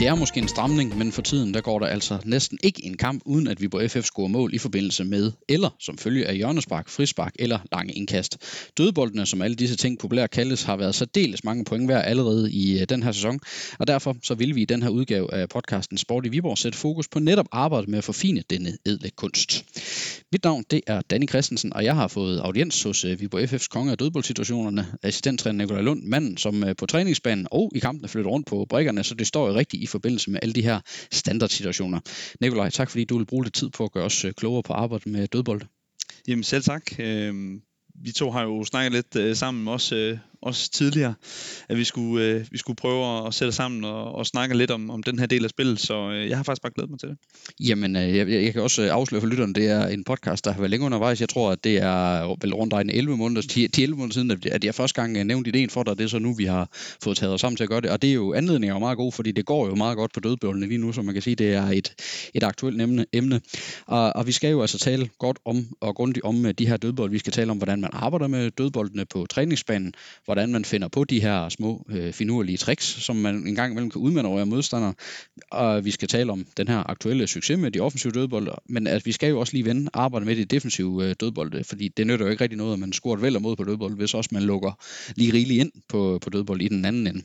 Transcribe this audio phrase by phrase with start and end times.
[0.00, 2.96] Det er måske en stramning, men for tiden der går der altså næsten ikke en
[2.96, 6.36] kamp, uden at vi på FF scorer mål i forbindelse med, eller som følge af
[6.36, 8.38] hjørnespark, frispark eller lange indkast.
[8.78, 12.80] Dødboldene, som alle disse ting populært kaldes, har været særdeles mange point hver allerede i
[12.80, 13.40] øh, den her sæson,
[13.78, 16.78] og derfor så vil vi i den her udgave af podcasten Sport i Viborg sætte
[16.78, 19.64] fokus på netop arbejdet med at forfine denne edle kunst.
[20.32, 23.68] Mit navn det er Danny Christensen, og jeg har fået audiens hos øh, Viborg FF's
[23.68, 28.30] konge af dødboldsituationerne, assistenttræner Nikolaj Lund, manden som øh, på træningsbanen og i kampene flytter
[28.30, 30.80] rundt på brækkerne, så det står jo rigtigt i forbindelse med alle de her
[31.12, 32.00] standardsituationer.
[32.40, 34.72] Nikolaj, tak fordi du vil bruge lidt tid på at gøre os øh, klogere på
[34.72, 35.62] arbejdet med dødbold.
[36.28, 36.82] Jamen selv tak.
[36.98, 37.62] Øhm,
[38.04, 41.14] vi to har jo snakket lidt øh, sammen også, øh, også tidligere,
[41.68, 44.90] at vi skulle, øh, vi skulle prøve at sætte sammen og, og snakke lidt om,
[44.90, 47.08] om den her del af spillet, så øh, jeg har faktisk bare glædet mig til
[47.08, 47.18] det.
[47.60, 50.52] Jamen, øh, jeg, jeg kan også øh, afsløre for lytteren, det er en podcast, der
[50.52, 51.20] har været længe undervejs.
[51.20, 54.64] Jeg tror, at det er vel rundt en 11 måneder, 10, 11 måneder siden, at
[54.64, 56.68] jeg første gang øh, nævnte ideen for dig, det er så nu, vi har
[57.04, 57.90] fået taget os sammen til at gøre det.
[57.90, 60.12] Og det er jo anledningen er jo meget god, fordi det går jo meget godt
[60.12, 61.94] på dødbøllene lige nu, så man kan sige, det er et,
[62.34, 63.06] et aktuelt emne.
[63.12, 63.40] emne.
[63.86, 66.76] Og, og vi skal jo altså tale godt om og grundigt om øh, de her
[66.76, 67.10] dødbold.
[67.10, 69.94] Vi skal tale om, hvordan man arbejder med dødboldene på træningsbanen,
[70.30, 73.90] hvordan man finder på de her små øh, finurlige tricks, som man en gang imellem
[73.90, 74.94] kan udmanøvrere modstandere.
[75.50, 79.06] Og vi skal tale om den her aktuelle succes med de offensive dødbolde, men at
[79.06, 82.26] vi skal jo også lige vende arbejde med de defensive øh, dødbolde, fordi det nytter
[82.26, 84.42] jo ikke rigtig noget, at man scorer et vel mod på dødbold, hvis også man
[84.42, 84.72] lukker
[85.16, 87.22] lige rigeligt ind på, på dødbold i den anden ende.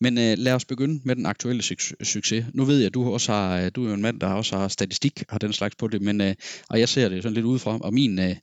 [0.00, 2.44] Men øh, lad os begynde med den aktuelle su- succes.
[2.54, 4.56] Nu ved jeg, at du også har, øh, du er jo en mand, der også
[4.56, 6.34] har statistik og den slags på det, men, øh,
[6.68, 8.36] og jeg ser det sådan lidt udefra, og min, øh,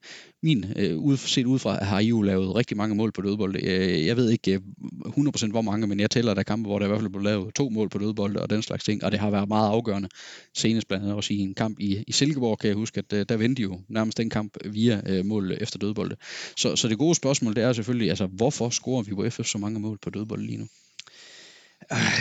[0.43, 3.55] min øh, ud, set udefra har I jo lavet rigtig mange mål på dødbold.
[3.63, 4.59] Øh, jeg ved ikke øh,
[5.05, 7.55] 100% hvor mange, men jeg tæller der kampe, hvor der i hvert fald blev lavet
[7.55, 10.09] to mål på dødbold og den slags ting, og det har været meget afgørende.
[10.53, 13.25] Senest blandt andet også i en kamp i, i Silkeborg, kan jeg huske, at øh,
[13.29, 16.15] der vendte jo nærmest den kamp via øh, mål efter dødbolde.
[16.57, 19.57] Så, så det gode spørgsmål, det er selvfølgelig, altså hvorfor scorer vi på FF så
[19.57, 20.67] mange mål på dødbold lige nu?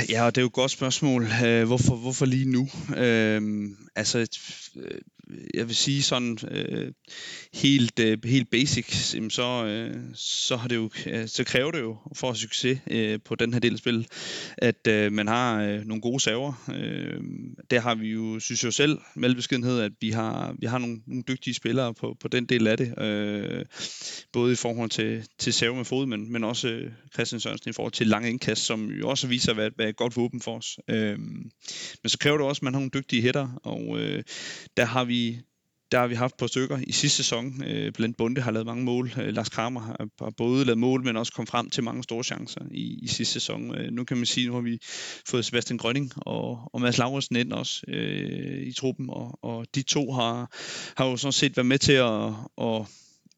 [0.08, 1.26] Ja, og det er jo et godt spørgsmål.
[1.44, 2.68] Øh, hvorfor, hvorfor lige nu?
[2.96, 4.18] Øhm, altså,
[4.76, 5.00] øh,
[5.54, 6.92] jeg vil sige sådan øh,
[7.54, 10.90] helt, øh, helt basic, så, øh, så, har det jo,
[11.26, 14.06] så kræver det jo for at succes øh, på den her del af spillet,
[14.58, 16.70] at øh, man har øh, nogle gode server.
[16.74, 17.20] Øh,
[17.70, 21.00] der har vi jo, synes jo selv, med beskedenhed, at vi har, vi har nogle,
[21.06, 23.02] nogle dygtige spillere på, på den del af det.
[23.02, 23.64] Øh,
[24.32, 27.72] både i forhold til, til server med fod, men, men også øh, Christian Sørensen i
[27.72, 30.56] forhold til lange indkast, som jo også viser hvad, hvad er et godt våben for
[30.56, 30.78] os.
[30.88, 31.18] Øh,
[32.02, 34.22] men så kræver det også, at man har nogle dygtige hætter, og øh,
[34.76, 35.21] der har vi
[35.92, 37.64] der har vi haft på stykker i sidste sæson.
[37.64, 39.12] Øh, blandt Bunde har lavet mange mål.
[39.20, 42.24] Øh, Lars Kramer har, har både lavet mål, men også kom frem til mange store
[42.24, 43.74] chancer i, i sidste sæson.
[43.78, 44.78] Øh, nu kan man sige, nu har vi
[45.28, 49.82] fået Sebastian Grønning og, og Mads Lauritsen ind også øh, i truppen, og, og de
[49.82, 50.56] to har,
[50.96, 52.86] har jo sådan set været med til at, og,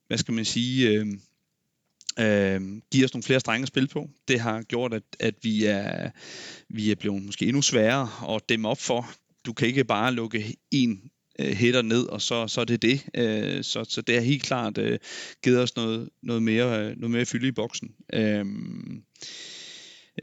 [0.07, 1.07] hvad skal man sige, øh,
[2.19, 2.61] øh,
[2.93, 4.11] give os nogle flere strenge at spille på.
[4.29, 6.11] Det har gjort, at, at vi, er,
[6.69, 9.11] vi er blevet måske endnu sværere at dæmme op for.
[9.47, 13.07] Du kan ikke bare lukke en øh, hætter ned, og så, så er det det.
[13.15, 14.99] Øh, så, så det har helt klart øh,
[15.45, 17.91] givet os noget, noget, mere, øh, noget mere fylde i boksen.
[18.13, 18.45] Øh,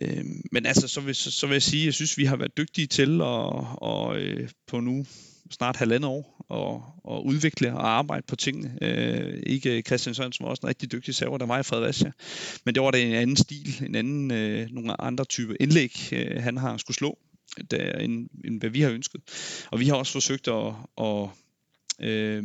[0.01, 2.35] øh, men altså, så vil, så, så vil jeg sige, at jeg synes, vi har
[2.35, 5.05] været dygtige til at, og, øh, på nu
[5.51, 8.77] snart halvandet år og, og udvikle og arbejde på tingene.
[8.81, 12.11] Øh, ikke Christian Sørensen var også en rigtig dygtig server, der var i Fredericia,
[12.65, 16.43] men det var det en anden stil, en anden, øh, nogle andre type indlæg, øh,
[16.43, 17.17] han har skulle slå
[17.71, 19.21] der, end, end hvad vi har ønsket.
[19.71, 21.29] Og vi har også forsøgt at, at
[22.09, 22.43] øh,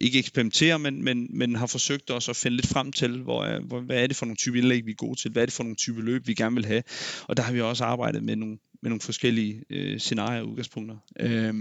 [0.00, 3.80] ikke eksperimentere, men, men, men har forsøgt også at finde lidt frem til, hvor, hvor,
[3.80, 5.62] hvad er det for nogle type indlæg, vi er gode til, hvad er det for
[5.62, 6.82] nogle type løb, vi gerne vil have.
[7.26, 10.96] Og der har vi også arbejdet med nogle, med nogle forskellige øh, scenarier og udgangspunkter.
[11.20, 11.54] Øh,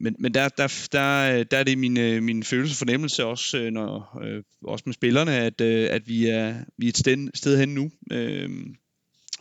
[0.00, 3.58] men, men der, der, der, der er det min, øh, min følelse og fornemmelse også,
[3.58, 7.28] øh, når, øh, også med spillerne, at, øh, at vi, er, vi er et sted,
[7.34, 8.50] sted hen nu, øh,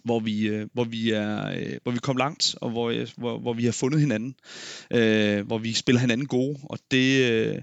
[0.03, 3.39] hvor vi, øh, hvor vi er, øh, hvor vi kom langt, og hvor, øh, hvor,
[3.39, 4.35] hvor vi har fundet hinanden,
[4.93, 7.61] øh, hvor vi spiller hinanden gode, og det, øh,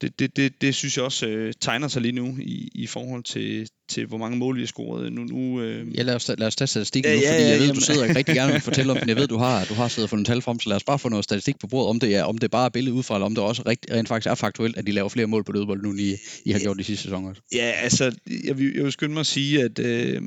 [0.00, 3.24] det, det, det, det synes jeg også øh, tegner sig lige nu i, i forhold
[3.24, 5.12] til, til, hvor mange mål vi har scoret.
[5.12, 5.96] Nu, nu, øh...
[5.96, 7.74] Ja, lad os, lad os tage statistikken ja, nu, fordi ja, ja, jeg ved, jamen.
[7.74, 9.08] du sidder ikke rigtig gerne vil fortælle om den.
[9.08, 10.98] Jeg ved, du har, du har siddet og fundet tal frem, så lad os bare
[10.98, 13.26] få noget statistik på bordet, om det er, om det bare er billedet udefra, eller
[13.26, 15.82] om det også rigt, rent faktisk er faktuelt, at de laver flere mål på dødbold,
[15.82, 17.34] nu I, I har gjort de sidste sæsoner.
[17.54, 18.12] Ja, altså,
[18.44, 20.22] jeg vil, jeg vil skynde mig at sige, at øh,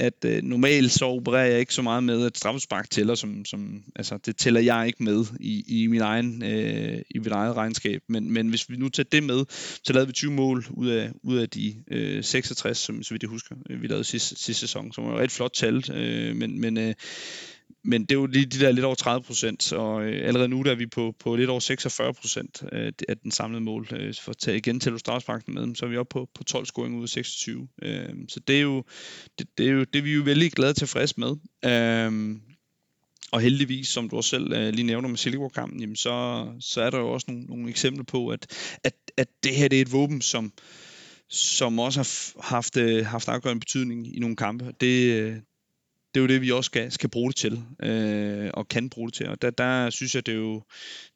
[0.00, 3.82] at øh, normalt så opererer jeg ikke så meget med, at straffespark tæller, som, som,
[3.96, 8.02] altså det tæller jeg ikke med i, i, min egen, øh, i mit eget regnskab.
[8.08, 9.44] Men, men hvis vi nu tager det med,
[9.84, 13.22] så lavede vi 20 mål ud af, ud af de øh, 66, som så vidt
[13.22, 15.84] jeg husker, øh, vi lavede sidste, sidste sæson, som var et flot tal.
[15.92, 16.94] Øh, men men øh,
[17.86, 20.62] men det er jo lige de der lidt over 30 procent, og øh, allerede nu
[20.62, 23.88] der er vi på, på lidt over 46 procent øh, af den samlede mål.
[23.92, 26.66] Øh, for at tage igen til strafsparken med, så er vi oppe på, på 12
[26.66, 27.68] scoring ud af 26.
[27.82, 28.84] Øh, så det er jo
[29.38, 31.36] det, det, er jo det, vi er jo vældig glade tilfreds med.
[31.64, 32.36] Øh,
[33.32, 36.90] og heldigvis, som du også selv øh, lige nævner med Silkeborg-kampen, jamen så, så er
[36.90, 38.46] der jo også nogle, nogle eksempler på, at,
[38.84, 40.52] at, at det her det er et våben, som,
[41.28, 44.72] som også har haft, øh, haft afgørende betydning i nogle kampe.
[44.80, 45.36] Det, øh,
[46.16, 49.08] det er jo det, vi også skal, skal bruge det til, øh, og kan bruge
[49.08, 49.28] det til.
[49.28, 50.62] Og der, der synes jeg, det er jo,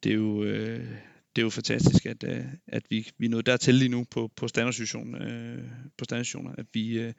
[0.03, 0.87] det er jo, øh,
[1.37, 4.31] det er jo fantastisk, at, øh, at vi, vi er nået dertil lige nu på,
[4.37, 5.65] på standardsituationer, øh,
[5.99, 7.13] på standardsituationer at vi, øh,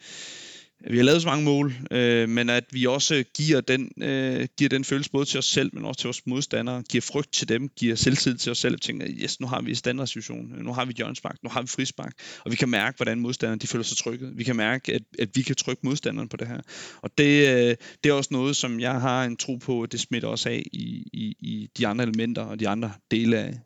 [0.89, 4.69] vi har lavet så mange mål, øh, men at vi også giver den, øh, giver
[4.69, 7.69] den følelse både til os selv, men også til vores modstandere, giver frygt til dem,
[7.69, 10.93] giver selvtid til os selv, og tænker, yes, nu har vi standardsituation, nu har vi
[10.97, 12.13] hjørnspark, nu har vi frispark,
[12.45, 14.37] og vi kan mærke, hvordan modstanderne de føler sig trykket.
[14.37, 16.61] Vi kan mærke, at, at vi kan trykke modstanderen på det her.
[17.01, 19.99] Og det, øh, det er også noget, som jeg har en tro på, at det
[19.99, 23.59] smitter også af i, i, i de andre elementer og de andre dele af,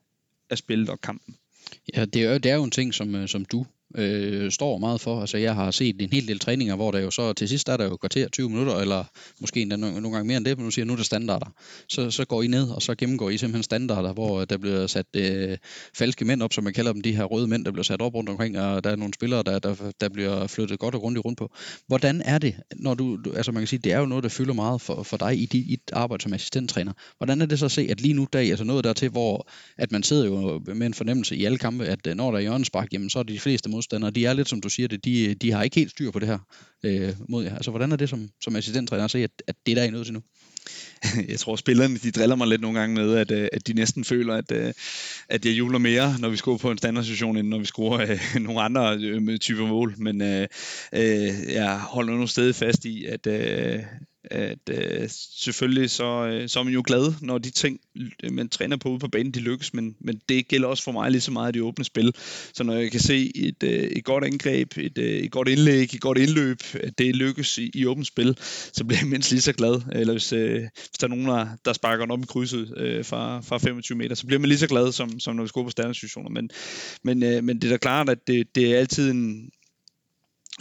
[0.50, 1.36] af spillet og kampen.
[1.96, 3.66] Ja, det er, det er jo en ting, som, øh, som du
[3.98, 5.22] øh, står meget for.
[5.22, 7.78] Altså jeg har set en hel del træninger, hvor der jo så til sidst er
[7.78, 9.04] der jo kvarter 20 minutter, eller
[9.42, 11.54] måske endda nogle, nogle gange mere end det, men nu siger nu er der standarder.
[11.90, 14.88] Så, så går I ned, og så gennemgår I simpelthen standarder, hvor øh, der bliver
[14.88, 15.58] sat øh,
[15.94, 18.14] falske mænd op, som man kalder dem, de her røde mænd, der bliver sat op
[18.16, 21.26] rundt omkring, og der er nogle spillere, der, der, der bliver flyttet godt og grundigt
[21.26, 21.52] rundt på.
[21.88, 24.30] Hvordan er det, når du, du, altså man kan sige, det er jo noget, der
[24.30, 26.94] fylder meget for, for dig i dit arbejde som assistenttræner.
[27.18, 29.48] Hvordan er det så at se, at lige nu, der er altså noget dertil, hvor
[29.78, 32.42] at man sidder jo med en fornemmelse i alle kampe, at øh, når der er
[32.42, 35.36] hjørnespark, jamen så er de fleste modstandere, de er lidt som du siger det, de,
[35.36, 36.40] de har ikke helt styr på det her
[36.84, 37.56] øh, mod jer.
[37.56, 39.92] Altså hvordan er det som, som assistenttræner at se, at, at det der er I
[39.92, 40.22] nødt til nu?
[41.32, 44.04] jeg tror, spillerne de driller mig lidt nogle gange med, at, øh, at de næsten
[44.04, 44.74] føler, at, øh,
[45.30, 48.42] at jeg juler mere, når vi scorer på en standardsituation, end når vi scorer øh,
[48.46, 49.94] nogle andre øh, typer mål.
[49.98, 50.48] Men øh,
[50.94, 53.80] øh, jeg holder nu stadig fast i, at, øh,
[54.32, 57.80] at øh, selvfølgelig så, øh, så er man jo glad, når de ting,
[58.24, 60.92] øh, man træner på ude på banen, de lykkes, men, men det gælder også for
[60.92, 62.14] mig lige så meget i det åbne spil.
[62.54, 65.96] Så når jeg kan se et, øh, et godt angreb, et, øh, et godt indlæg,
[65.96, 68.38] et godt indløb, at det lykkes i, i åbent spil,
[68.74, 69.82] så bliver jeg mindst lige så glad.
[69.92, 73.42] Eller hvis, øh, hvis der er nogen, der, der sparker op i krydset øh, fra,
[73.42, 75.72] fra 25 meter, så bliver man lige så glad, som, som når vi scorer på
[75.72, 76.30] standardsituationer.
[76.30, 76.50] Men,
[77.04, 79.50] men, øh, men det er da klart, at det, det er altid en,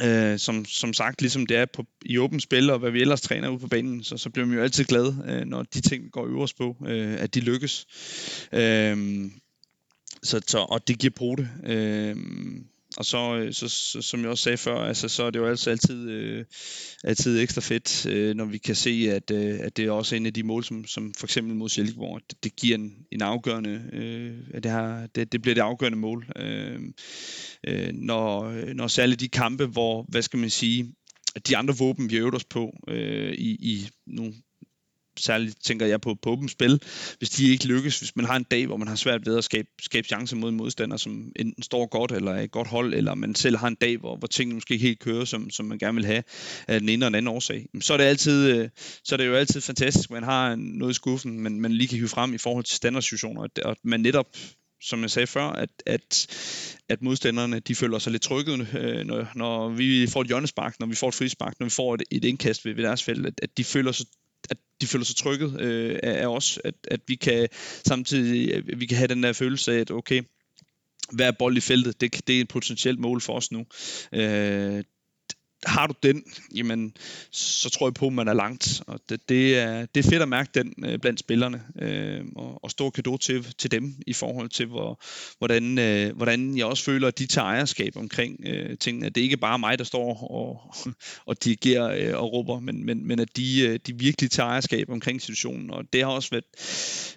[0.02, 3.20] Øh, som, som sagt, ligesom det er på, i åbent spil, og hvad vi ellers
[3.20, 6.12] træner ude på banen, så, så bliver man jo altid glad, øh, når de ting
[6.12, 7.87] går øverst på, øh, at de lykkes.
[8.52, 9.31] Øh,
[10.23, 11.49] så, så, og det giver på det.
[11.64, 12.17] Øh,
[12.96, 15.46] og så, øh, så, så, som jeg også sagde før, altså, så er det jo
[15.46, 16.44] altså altid, øh,
[17.05, 20.26] altid ekstra fedt, øh, når vi kan se, at, øh, at det er også en
[20.26, 23.82] af de mål, som, som for eksempel mod Silkeborg, det, det giver en, en afgørende,
[23.93, 26.26] øh, at det, har, det, det bliver det afgørende mål.
[26.37, 26.81] Øh,
[27.67, 30.94] øh, når, når særligt de kampe, hvor, hvad skal man sige,
[31.49, 34.32] de andre våben, vi øvede os på øh, i, i nu
[35.16, 36.82] særligt tænker jeg på, på åbent spil,
[37.19, 39.44] hvis de ikke lykkes, hvis man har en dag, hvor man har svært ved at
[39.44, 42.94] skabe, skabe chancer mod en modstander, som enten står godt, eller er et godt hold,
[42.94, 45.66] eller man selv har en dag, hvor, hvor tingene måske ikke helt kører, som, som
[45.66, 46.22] man gerne vil have,
[46.69, 48.69] af den ene eller den anden årsag, så er det, altid, øh,
[49.05, 51.88] så er det jo altid fantastisk, at man har noget i skuffen, men man lige
[51.88, 54.26] kan hive frem i forhold til standardsituationer, og man netop
[54.84, 56.26] som jeg sagde før, at, at,
[56.88, 60.87] at modstanderne de føler sig lidt trykket, øh, når, når vi får et hjørnespark, når
[60.87, 63.40] vi får et frispark, når vi får et, et indkast ved, ved deres felt, at,
[63.43, 64.06] at de føler sig
[64.50, 67.49] at de føler sig trykket øh, af, os, at, at vi kan
[67.87, 70.23] samtidig at vi kan have den der følelse af, at okay,
[71.12, 73.67] hver bold i feltet, det, det er et potentielt mål for os nu.
[74.12, 74.85] Øh,
[75.66, 76.23] har du den,
[76.54, 76.92] jamen,
[77.30, 78.83] så tror jeg på, at man er langt.
[78.87, 82.64] Og det, det, er, det er fedt at mærke den øh, blandt spillerne, øh, og,
[82.64, 85.00] og stor kado til, til dem i forhold til, hvor,
[85.38, 89.09] hvordan, øh, hvordan jeg også føler, at de tager ejerskab omkring øh, tingene.
[89.09, 90.75] Det er ikke bare mig, der står og,
[91.28, 94.90] og dirigerer øh, og råber, men, men, men at de, øh, de virkelig tager ejerskab
[94.90, 95.71] omkring situationen.
[95.71, 96.44] Og det har også været,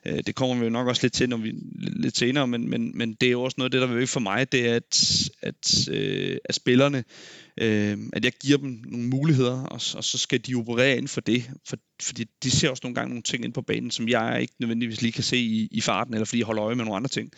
[0.06, 2.98] øh, det kommer vi jo nok også lidt til, når vi lidt senere, men, men,
[2.98, 5.30] men det er jo også noget af det, der vil for mig, det er, at,
[5.42, 7.04] at, øh, at spillerne
[7.58, 11.22] øh, at jeg giver dem nogle muligheder, og, og så skal de operere inden for
[11.22, 14.38] det, for, fordi de ser også nogle gange nogle ting ind på banen, som jeg
[14.42, 16.96] ikke nødvendigvis lige kan se i, i farten, eller fordi jeg holder øje med nogle
[16.96, 17.32] andre ting.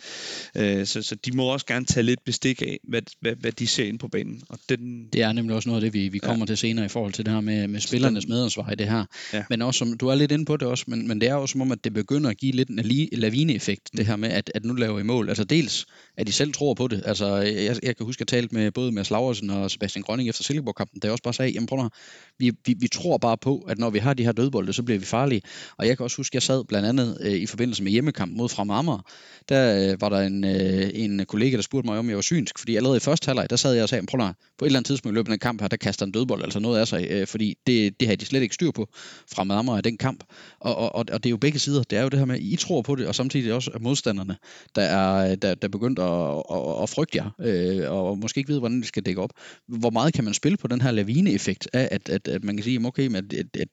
[0.56, 3.66] Øh, så, så de må også gerne tage lidt bestik af, hvad, hvad, hvad de
[3.66, 4.42] ser ind på banen.
[4.48, 5.08] Og den...
[5.12, 6.46] Det er nemlig også noget af det, vi, vi kommer ja.
[6.46, 9.04] til senere i forhold til det her med, med spillernes medansvar i det her.
[9.32, 9.44] Ja.
[9.50, 11.52] Men også, som, du er lidt inde på det også, men, men det er også
[11.52, 12.80] som om, at det begynder at give lidt en
[13.12, 15.28] lavine-effekt, det her med, at, at nu laver I mål.
[15.28, 15.86] Altså dels,
[16.16, 17.02] at de selv tror på det.
[17.04, 20.28] Altså, jeg, jeg kan huske, at jeg talte med både med Laversen og Sebastian Grønning
[20.28, 21.90] efter Silkeborg-kampen, der også bare sagde, jamen prøv
[22.38, 24.98] vi, vi, vi tror bare på, at når vi har de her dødbolde, så bliver
[24.98, 25.42] vi farlige.
[25.78, 28.36] Og jeg kan også huske, at jeg sad blandt andet øh, i forbindelse med hjemmekamp
[28.36, 29.02] mod Frem Amager,
[29.48, 32.58] der øh, var der en, øh, en kollega, der spurgte mig, om jeg var synsk,
[32.58, 34.20] fordi allerede i første halvleg, der sad jeg og sagde, prøv
[34.58, 36.58] på et eller andet tidspunkt i løbet af kamp her, der kaster en dødbold, altså
[36.58, 38.88] noget af sig, øh, fordi det, det havde de slet ikke styr på
[39.32, 40.24] fra Amager i den kamp.
[40.60, 41.82] Og, og, og, det er jo begge sider.
[41.82, 43.82] Det er jo det her med, at I tror på det, og samtidig også at
[43.82, 44.36] modstanderne,
[44.74, 48.58] der er der, der begyndt at, at, at frygte jer, øh, og måske ikke ved,
[48.58, 49.30] hvordan de skal dække op.
[49.68, 52.64] Hvor meget kan man spille på den her lavineeffekt af, at, at, at man kan
[52.64, 53.68] sige, okay, at, at, at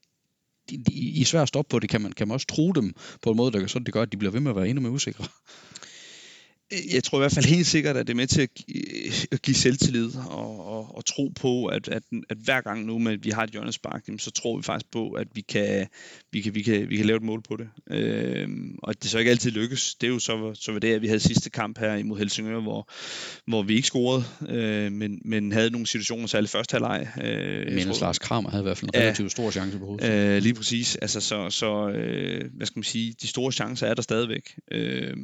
[0.69, 1.89] de, de, I er svært at stoppe på det.
[1.89, 4.11] Kan man, kan man også tro dem på en måde, der, sådan det gør, at
[4.11, 5.25] de bliver ved med at være endnu mere usikre?
[6.71, 8.83] Jeg tror i hvert fald helt sikkert, at det er med til at give,
[9.31, 13.25] at give selvtillid og, og, og tro på, at, at, at hver gang nu, at
[13.25, 15.87] vi har et hjørnespark, så tror vi faktisk på, at vi kan,
[16.31, 17.97] vi kan, vi kan, vi kan lave et mål på det.
[17.97, 18.49] Øh,
[18.83, 21.01] og at det så ikke altid lykkes, det er jo så, så var det, at
[21.01, 22.89] vi havde sidste kamp her imod Helsingør, hvor,
[23.47, 27.07] hvor vi ikke scorede, øh, men, men havde nogle situationer, særligt første halvleg.
[27.23, 30.35] Øh, men Lars Kramer havde i hvert fald en relativt stor chance på hovedet.
[30.35, 30.95] Øh, lige præcis.
[30.95, 34.55] Altså, så, så øh, hvad skal man sige, de store chancer er der stadigvæk.
[34.71, 35.17] Øh,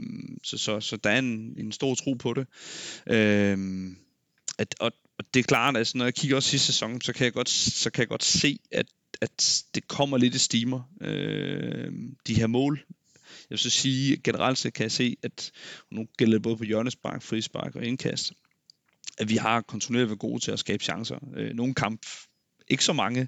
[0.44, 2.48] så, så, så der er en en, stor tro på det.
[3.08, 3.98] Øhm,
[4.58, 7.26] at, og, og det er klart, altså, når jeg kigger også sidste sæson, så kan
[7.26, 8.86] jeg godt, så kan jeg godt se, at,
[9.22, 10.82] at det kommer lidt i stimer.
[11.02, 11.92] Øh,
[12.28, 12.86] de her mål.
[13.50, 15.52] Jeg vil så sige, generelt set kan jeg se, at
[15.92, 18.34] nu gælder det både på hjørnespark, frispark og indkast,
[19.18, 21.18] at vi har kontinuerligt været gode til at skabe chancer.
[21.36, 22.06] Øh, nogle kamp,
[22.68, 23.28] ikke så mange,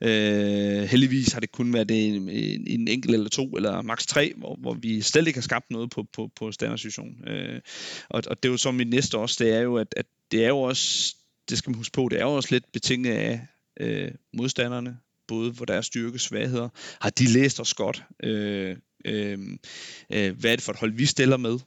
[0.00, 4.32] Øh, heldigvis har det kun været en, en, en enkelt eller to, eller maks tre,
[4.36, 7.28] hvor, hvor vi slet ikke har skabt noget på, på, på standardsituation.
[7.28, 7.60] Øh,
[8.08, 10.44] og, og det er jo så mit næste også, det er jo, at, at det
[10.44, 11.14] er jo også,
[11.48, 13.46] det skal man huske på, det er jo også lidt betinget af
[13.80, 14.96] øh, modstanderne,
[15.28, 16.68] både hvor der er styrke svagheder.
[17.00, 18.04] Har de læst os godt?
[18.22, 19.38] Øh, øh,
[20.12, 21.58] øh, hvad er det for et hold, vi stiller med?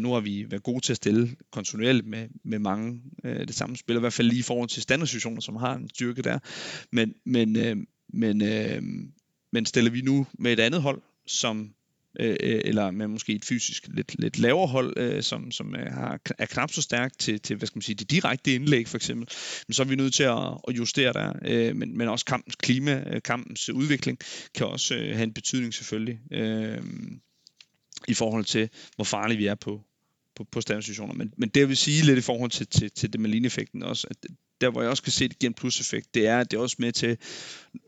[0.00, 3.76] Nu har vi været gode til at stille kontinuerligt med, med mange øh, det samme
[3.76, 6.38] spiller, i hvert fald lige i forhold til standardsituationer, som har en styrke der.
[6.92, 7.76] Men, men, øh,
[8.08, 8.82] men, øh,
[9.52, 11.74] men stiller vi nu med et andet hold, som
[12.20, 15.86] øh, øh eller med måske et fysisk lidt, lidt lavere hold, øh, som, som øh,
[15.86, 18.96] er, er knap så stærkt til, til hvad skal man sige, det direkte indlæg for
[18.96, 19.28] eksempel,
[19.68, 20.38] men så er vi nødt til at,
[20.68, 21.32] at justere der.
[21.44, 24.18] Øh, men, men også kampens klima, øh, kampens udvikling,
[24.54, 26.18] kan også øh, have en betydning selvfølgelig.
[26.32, 26.82] Øh,
[28.08, 29.80] i forhold til, hvor farlige vi er på,
[30.36, 31.14] på, på standardsituationer.
[31.14, 34.06] Men, men det vil sige lidt i forhold til, til, til det med lineffekten også,
[34.10, 34.16] at
[34.60, 36.76] der hvor jeg også kan se det igen plus-effekt, det er, at det er også
[36.78, 37.18] med til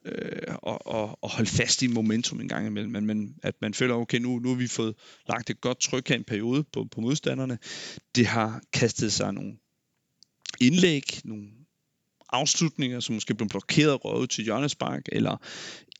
[0.04, 3.74] øh, at, at, at holde fast i momentum en gang imellem, men, men at man
[3.74, 4.94] føler, okay, nu, nu har vi fået
[5.28, 7.58] lagt et godt tryk her en periode på, på modstanderne.
[8.14, 9.56] Det har kastet sig nogle
[10.60, 11.48] indlæg, nogle
[12.32, 15.36] afslutninger, som måske blev blokeret røvet til hjørnespark, eller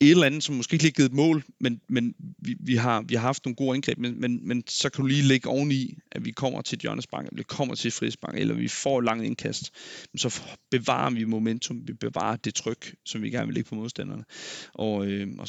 [0.00, 3.02] et eller andet, som måske ikke lige givet et mål, men, men vi, vi, har,
[3.02, 5.98] vi har haft nogle gode indgreb, men, men, men så kan du lige lægge oveni,
[6.12, 9.00] at vi kommer til et hjørnespark, eller vi kommer til et frispark, eller vi får
[9.00, 9.72] langt indkast,
[10.12, 13.74] men så bevarer vi momentum, vi bevarer det tryk, som vi gerne vil lægge på
[13.74, 14.24] modstanderne.
[14.74, 15.48] Og, øh, og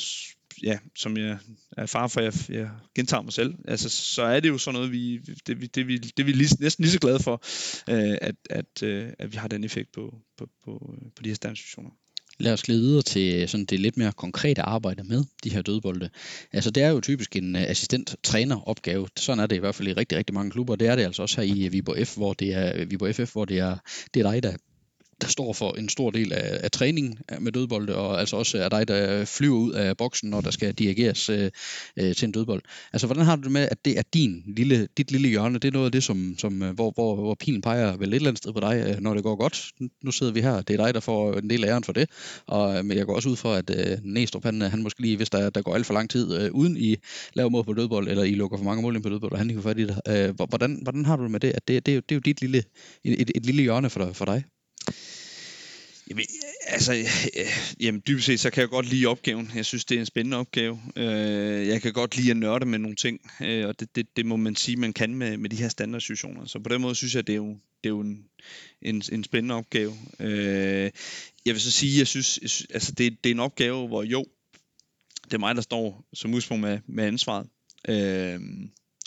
[0.63, 1.37] ja, som jeg
[1.77, 4.91] er far for, jeg, jeg gentager mig selv, altså, så er det jo sådan noget,
[4.91, 7.43] vi, det, det, det, vi, det vi lige, næsten lige så glade for,
[7.89, 11.29] øh, at, at, øh, at vi har den effekt på, på, på, øh, på de
[11.29, 11.91] her standsituationer.
[12.39, 16.09] Lad os glide videre til sådan det lidt mere konkrete arbejde med de her dødbolde.
[16.53, 19.07] Altså det er jo typisk en øh, assistent-træner opgave.
[19.15, 20.75] Sådan er det i hvert fald i rigtig, rigtig mange klubber.
[20.75, 23.45] Det er det altså også her i Viborg F, hvor det er Viborg FF, hvor
[23.45, 23.77] det er,
[24.13, 24.57] det er dig, der
[25.21, 28.69] der står for en stor del af, af træningen med dødbolde, og altså også er
[28.69, 31.51] dig, der flyver ud af boksen, når der skal dirigeres øh,
[31.97, 32.61] øh, til en dødbold.
[32.93, 35.59] Altså, hvordan har du det med, at det er din lille, dit lille hjørne?
[35.59, 38.15] Det er noget af det, som, som, øh, hvor, hvor, hvor pilen peger vel et
[38.15, 39.71] eller andet sted på dig, øh, når det går godt.
[40.03, 42.09] Nu sidder vi her, det er dig, der får en del af æren for det,
[42.47, 45.17] og øh, men jeg går også ud for, at øh, Næstrup, han, han måske lige,
[45.17, 46.95] hvis der, der går alt for lang tid, øh, uden I
[47.33, 49.49] laver mål på dødbold, eller I lukker for mange mål ind på dødbold, og han
[49.49, 50.01] ikke får fat i det.
[50.07, 51.51] Øh, hvordan, hvordan har du det med det?
[51.55, 52.63] At det, det, er jo, det er jo dit lille,
[53.03, 54.43] et, et, et lille hjørne for, for dig.
[56.09, 59.51] Jamen, øh, altså, øh, jamen, dybest set, så kan jeg godt lide opgaven.
[59.55, 60.81] Jeg synes, det er en spændende opgave.
[60.95, 64.35] Øh, jeg kan godt lide at nørde med nogle ting, og det, det, det må
[64.35, 66.45] man sige, man kan med, med de her standardsituationer.
[66.45, 67.49] Så på den måde synes jeg, det er jo,
[67.83, 68.25] det er jo en,
[68.81, 69.93] en, en spændende opgave.
[71.45, 74.03] Jeg vil så sige, jeg synes, jeg synes altså, det, det er en opgave, hvor
[74.03, 74.25] jo,
[75.23, 77.47] det er mig, der står som udspunkt med, med ansvaret.
[77.89, 78.39] Øh,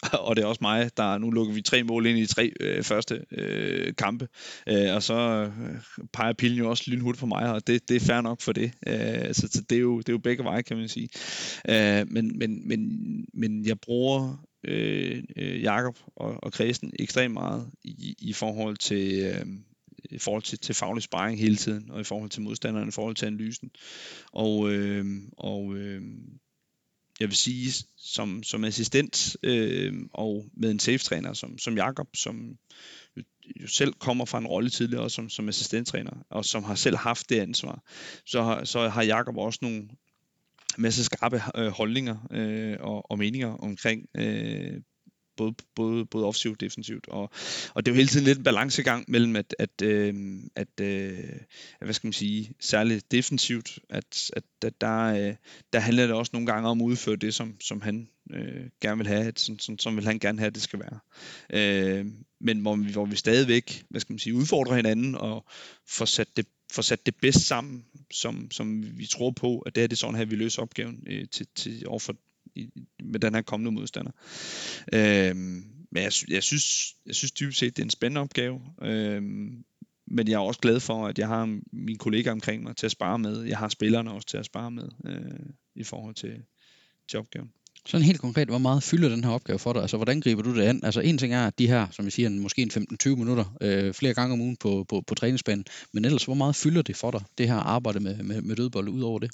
[0.27, 2.83] og det er også mig, der nu lukker vi tre mål ind i tre øh,
[2.83, 4.29] første øh, kampe,
[4.69, 8.01] øh, og så øh, peger pilen jo også lynhurtigt på mig, og det, det er
[8.01, 8.73] fair nok for det.
[8.87, 11.09] Øh, så, så det, er jo, det er jo begge veje, kan man sige.
[11.69, 12.81] Øh, men, men, men,
[13.35, 19.23] men jeg bruger øh, øh Jakob og, og Kristen ekstremt meget i, i forhold til...
[19.23, 19.47] Øh,
[20.11, 23.15] i forhold til, til faglig sparring hele tiden, og i forhold til modstanderen, i forhold
[23.15, 23.71] til analysen.
[24.33, 26.03] Og, øh, og øh,
[27.21, 32.57] jeg vil sige, som, som assistent øh, og med en safe-træner som, som Jakob, som
[33.63, 37.31] jo selv kommer fra en rolle tidligere som, som assistenttræner, og som har selv haft
[37.31, 37.83] det ansvar,
[38.27, 39.89] så har, så har Jakob også nogle
[40.79, 44.81] masse skarpe øh, holdninger øh, og, og meninger omkring øh,
[45.41, 47.09] både, både, både offensivt og defensivt.
[47.09, 47.31] Og,
[47.75, 50.15] og det er jo hele tiden lidt en balancegang mellem, at, at, øh,
[50.57, 51.19] at øh,
[51.81, 55.35] hvad skal man sige, særligt defensivt, at, at, at der, øh,
[55.73, 58.97] der handler det også nogle gange om at udføre det, som, som han øh, gerne
[58.99, 60.99] vil have, som, som, som vil han gerne have, at det skal være.
[61.53, 62.07] Øh,
[62.41, 65.45] men hvor vi, hvor vi stadigvæk, hvad skal man sige, udfordrer hinanden og
[65.89, 69.85] får sat det får sat det bedst sammen, som, som vi tror på, at det
[69.85, 72.17] er det sådan her, vi løser opgaven øh, til, til overfor,
[72.55, 72.71] i,
[73.03, 74.13] med den her kommende modstander.
[74.93, 75.37] Øh,
[75.93, 78.61] men jeg, jeg, synes, jeg synes dybest set, det er en spændende opgave.
[78.83, 79.23] Øh,
[80.07, 82.93] men jeg er også glad for, at jeg har mine kollegaer omkring mig til at
[82.93, 83.43] spare med.
[83.43, 86.43] Jeg har spillerne også til at spare med øh, i forhold til,
[87.09, 87.51] til opgaven.
[87.87, 89.83] Sådan helt konkret, hvor meget fylder den her opgave for dig?
[89.83, 90.81] Altså, hvordan griber du det an?
[90.85, 93.95] Altså, en ting er, at de her, som jeg siger, måske en 15-20 minutter øh,
[93.95, 97.11] flere gange om ugen på, på, på træningsbanen, men ellers, hvor meget fylder det for
[97.11, 99.31] dig, det her arbejde med, med, med dødbold ud over det?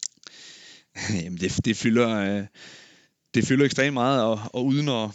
[1.23, 2.08] Jamen, det, det fylder...
[2.08, 2.46] Øh,
[3.35, 5.11] det fylder ekstremt meget, og, og uden at,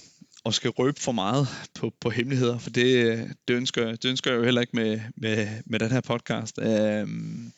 [0.45, 4.37] at skal røbe for meget på, på hemmeligheder, for det, det, ønsker, det ønsker jeg
[4.37, 6.59] jo heller ikke med, med, med den her podcast.
[6.59, 7.51] Øhm,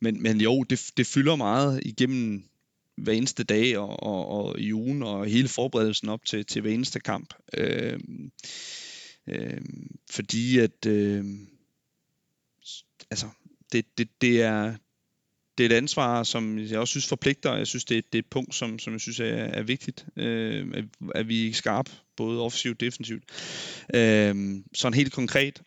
[0.00, 2.44] men, men jo, det, det fylder meget igennem
[2.96, 6.70] hver eneste dag og, og, og i ugen og hele forberedelsen op til, til hver
[6.70, 7.34] eneste kamp.
[7.54, 8.32] Øhm,
[9.26, 11.48] øhm, fordi at øhm,
[13.10, 13.26] altså,
[13.72, 14.74] det, det, det, er,
[15.58, 18.22] det er et ansvar, som jeg også synes forpligter, jeg synes, det er, det er
[18.22, 20.84] et punkt, som, som jeg synes er, er vigtigt, øh, at,
[21.14, 23.24] at vi er skarpe, både offensivt og defensivt.
[23.94, 24.34] Øh,
[24.74, 25.62] sådan helt konkret,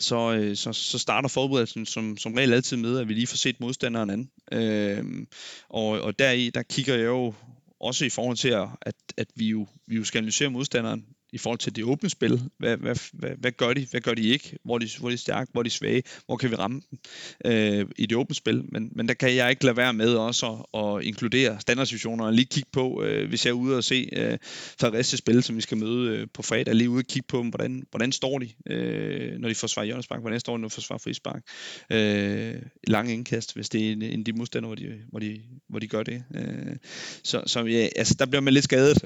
[0.00, 3.36] så, øh, så, så starter forberedelsen som, som regel altid med, at vi lige får
[3.36, 4.30] set modstanderen an.
[4.52, 5.26] Øh,
[5.68, 7.34] og, og deri, der kigger jeg jo
[7.80, 11.58] også i forhold til, at, at vi, jo, vi jo skal analysere modstanderen i forhold
[11.58, 12.42] til det åbne spil.
[12.58, 13.86] Hvad, hvad, hvad, hvad gør de?
[13.90, 14.58] Hvad gør de ikke?
[14.64, 15.50] Hvor er de, hvor er de stærke?
[15.52, 16.02] Hvor er de svage?
[16.26, 16.98] Hvor kan vi ramme dem
[17.44, 18.64] øh, i det åbne spil?
[18.72, 22.32] Men, men der kan jeg ikke lade være med også at, at inkludere standardsituationer og
[22.32, 24.38] lige kigge på, øh, hvis jeg er ude og se øh,
[24.80, 27.86] Fares spil, som vi skal møde øh, på fredag, lige ude og kigge på, hvordan,
[27.90, 30.20] hvordan står de, øh, når de forsvarer hjørnespark?
[30.20, 31.42] Hvordan står de, når de forsvarer frispark?
[31.90, 32.54] Øh,
[32.86, 35.88] lang indkast, hvis det er en, en de modstandere, hvor de, hvor de, hvor de
[35.88, 36.22] gør det.
[36.34, 36.76] Øh,
[37.24, 39.02] så så ja, altså, der bliver man lidt skadet.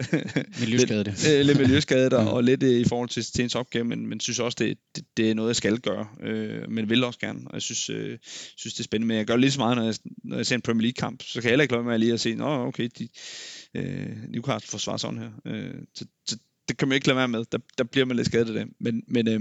[0.60, 1.06] Miljøskadet.
[1.06, 4.06] lidt, øh, lidt miljøskadet og, og lidt øh, i forhold til, til ens opgave, men,
[4.06, 7.18] men synes også, det, det, det er noget, jeg skal gøre, øh, men vil også
[7.18, 8.18] gerne, og jeg synes, øh,
[8.56, 9.94] synes det er spændende, men jeg gør lige så meget, når jeg,
[10.24, 12.20] når jeg ser en Premier League-kamp, så kan jeg heller ikke lade med lige at
[12.20, 13.08] se, nå okay, de,
[13.74, 16.38] øh, Newcastle forsvarer sådan her, øh, så, så
[16.68, 18.74] det kan man ikke lade være med, der, der bliver man lidt skadet af det,
[18.80, 19.40] men, men øh,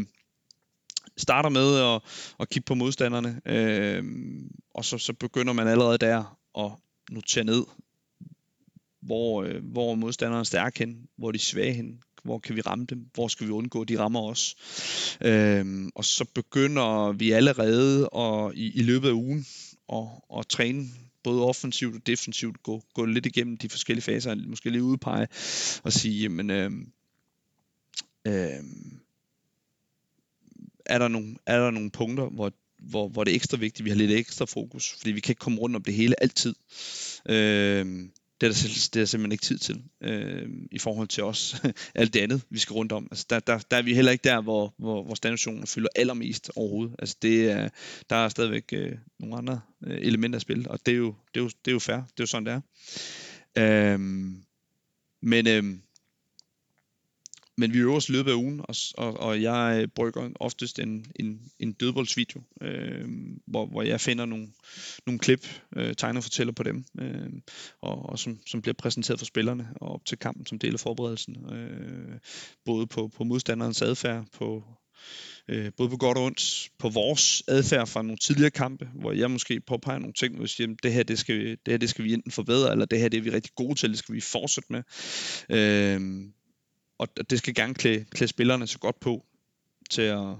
[1.17, 2.01] starter med at,
[2.39, 4.03] at kigge på modstanderne, øh,
[4.75, 6.71] og så, så begynder man allerede der at
[7.11, 7.63] notere ned,
[9.01, 12.61] hvor, øh, hvor modstanderen er stærk hen, hvor de er svage hen, hvor kan vi
[12.61, 14.55] ramme dem, hvor skal vi undgå, at de rammer os.
[15.21, 19.45] Øhm, og så begynder vi allerede at, i, i løbet af ugen
[19.93, 20.07] at,
[20.39, 20.85] at træne
[21.23, 25.27] både offensivt og defensivt, gå, gå lidt igennem de forskellige faser, måske lige udpege
[25.83, 26.91] og sige, jamen, øhm,
[28.27, 28.99] øhm,
[30.85, 33.89] er, der nogle, er der nogle punkter, hvor, hvor, hvor det er ekstra vigtigt, vi
[33.89, 36.55] har lidt ekstra fokus, fordi vi kan ikke komme rundt om det hele altid.
[37.29, 41.23] Øhm, det er der, det er der simpelthen ikke tid til øh, i forhold til
[41.23, 41.55] os
[41.95, 43.07] alt det andet, vi skal rundt om.
[43.11, 46.51] Altså, der, der, der er vi heller ikke der, hvor, hvor, hvor standardsituationen fylder allermest
[46.55, 46.95] overhovedet.
[46.99, 47.69] Altså, det er,
[48.09, 51.39] der er stadigvæk øh, nogle andre øh, elementer at spil, og det er, jo, det,
[51.39, 51.95] er jo, det er jo fair.
[51.95, 52.61] Det er jo sådan, det
[53.55, 53.93] er.
[53.93, 53.99] Øh,
[55.21, 55.63] men øh,
[57.57, 61.51] men vi øver os løbet af ugen, og, og, og jeg brygger oftest en, en,
[61.59, 63.07] en dødboldsvideo, øh,
[63.47, 64.47] hvor, hvor jeg finder nogle,
[65.05, 67.29] nogle klip, øh, tegner og fortæller på dem, øh,
[67.81, 70.79] og, og som, som bliver præsenteret for spillerne og op til kampen som del af
[70.79, 71.53] forberedelsen.
[71.53, 72.19] Øh,
[72.65, 74.63] både på, på modstanderens adfærd, på,
[75.47, 79.31] øh, både på godt og ondt, på vores adfærd fra nogle tidligere kampe, hvor jeg
[79.31, 81.89] måske påpeger nogle ting, hvor jeg siger, det her, det skal, vi, det her det
[81.89, 84.15] skal vi enten forbedre, eller det her det er vi rigtig gode til, det skal
[84.15, 84.83] vi fortsætte med.
[85.49, 86.01] Øh,
[87.19, 89.25] og det skal gerne klæde, klæde spillerne så godt på
[89.89, 90.35] til at,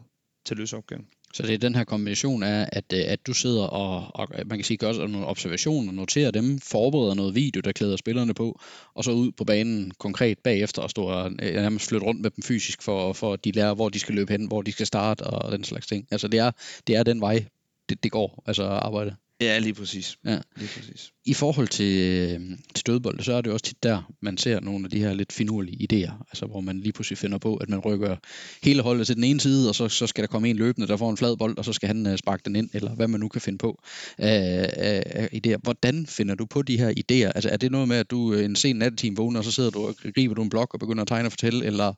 [0.46, 1.08] til at løse opgaven.
[1.34, 4.48] Så det er den her kombination af, at, øh, at du sidder og, og øh,
[4.48, 8.60] man kan sige, gør nogle observationer, noterer dem, forbereder noget video, der klæder spillerne på,
[8.94, 12.30] og så ud på banen konkret bagefter og stå og øh, nærmest flytte rundt med
[12.30, 14.86] dem fysisk, for, for at de lærer, hvor de skal løbe hen, hvor de skal
[14.86, 16.08] starte og den slags ting.
[16.12, 16.52] Altså det er,
[16.88, 17.46] det er den vej,
[17.90, 19.16] det, det går, altså arbejde.
[19.44, 20.18] Ja, lige præcis.
[20.26, 20.40] Ja.
[20.58, 21.12] Lige præcis.
[21.26, 24.86] I forhold til, øh, til dødbold, så er det også tit der, man ser nogle
[24.86, 27.80] af de her lidt finurlige idéer, altså hvor man lige pludselig finder på, at man
[27.80, 28.16] rykker
[28.64, 30.98] hele holdet til den ene side, og så, så skal der komme en løbende, der
[30.98, 33.20] får en flad bold, og så skal han uh, sparke den ind, eller hvad man
[33.20, 33.84] nu kan finde på
[34.18, 34.70] af,
[35.06, 35.58] af idéer.
[35.64, 37.32] Hvordan finder du på de her idéer?
[37.36, 39.70] Altså er det noget med, at du øh, en sen nattetime vågner, og så sidder
[39.70, 41.94] du og griber du en blok og begynder at tegne og fortælle, eller,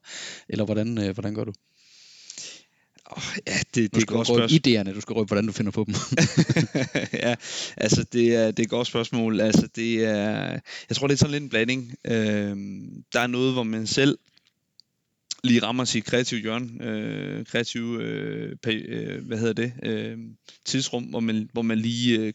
[0.49, 1.53] eller hvordan, uh, hvordan gør du?
[3.11, 4.59] Oh, ja, det, det er et godt spørgsmål.
[4.67, 5.95] idéerne, du skal røbe, hvordan du finder på dem.
[7.25, 7.35] ja,
[7.77, 9.41] altså det er, det er et godt spørgsmål.
[9.41, 11.95] Altså det er, jeg tror, det er sådan lidt en blanding.
[12.05, 12.57] Øh,
[13.13, 14.17] der er noget, hvor man selv
[15.43, 20.17] lige rammer sit kreative hjørne, øh, kreative, øh, øh, hvad hedder det, øh,
[20.65, 22.33] tidsrum, hvor man, hvor man lige, øh,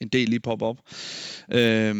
[0.00, 0.78] en del lige popper op.
[1.52, 1.94] Øh,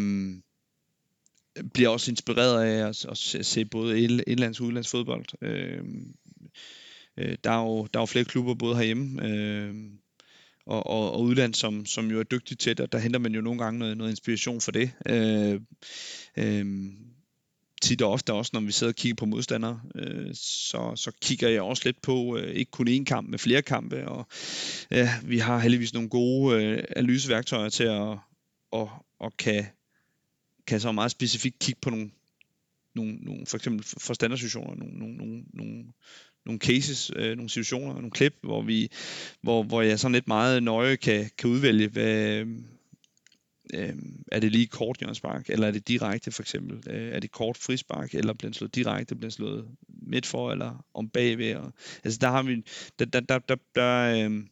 [1.73, 3.05] bliver også inspireret af at,
[3.35, 5.25] at se både indlands og udlands fodbold.
[5.41, 5.83] Øh,
[7.17, 9.75] Øh, der, er jo, der er jo flere klubber både herhjemme, øh,
[10.65, 13.33] og, og, og udland, som, som jo er dygtige til det, og der henter man
[13.33, 14.91] jo nogle gange noget, noget inspiration for det.
[15.05, 15.61] Øh,
[16.37, 16.65] øh,
[17.81, 21.49] tit og ofte også, når vi sidder og kigger på modstandere, øh, så, så kigger
[21.49, 24.27] jeg også lidt på øh, ikke kun én kamp, men flere kampe, og
[24.91, 28.17] ja, vi har heldigvis nogle gode øh, analyseværktøjer til at
[28.71, 29.65] og, og kan,
[30.67, 32.11] kan så meget specifikt kigge på nogle,
[32.95, 35.83] nogle, nogle for eksempel for standardsituationer, nogle, nogle, nogle, nogle,
[36.45, 38.91] nogle cases, øh, nogle situationer, nogle klip, hvor vi,
[39.41, 42.47] hvor, hvor jeg sådan lidt meget nøje kan, kan udvælge, hvad, øh,
[43.73, 43.95] øh,
[44.31, 46.93] er det lige kort hjørnespark, eller er det direkte for eksempel?
[46.93, 49.65] Øh, er det kort frispark, eller bliver den slået direkte, bliver den slået
[50.07, 51.55] midt for, eller om bagved?
[51.55, 51.73] Og,
[52.03, 52.63] altså der har vi,
[52.99, 54.43] der, der, der, der, der øh,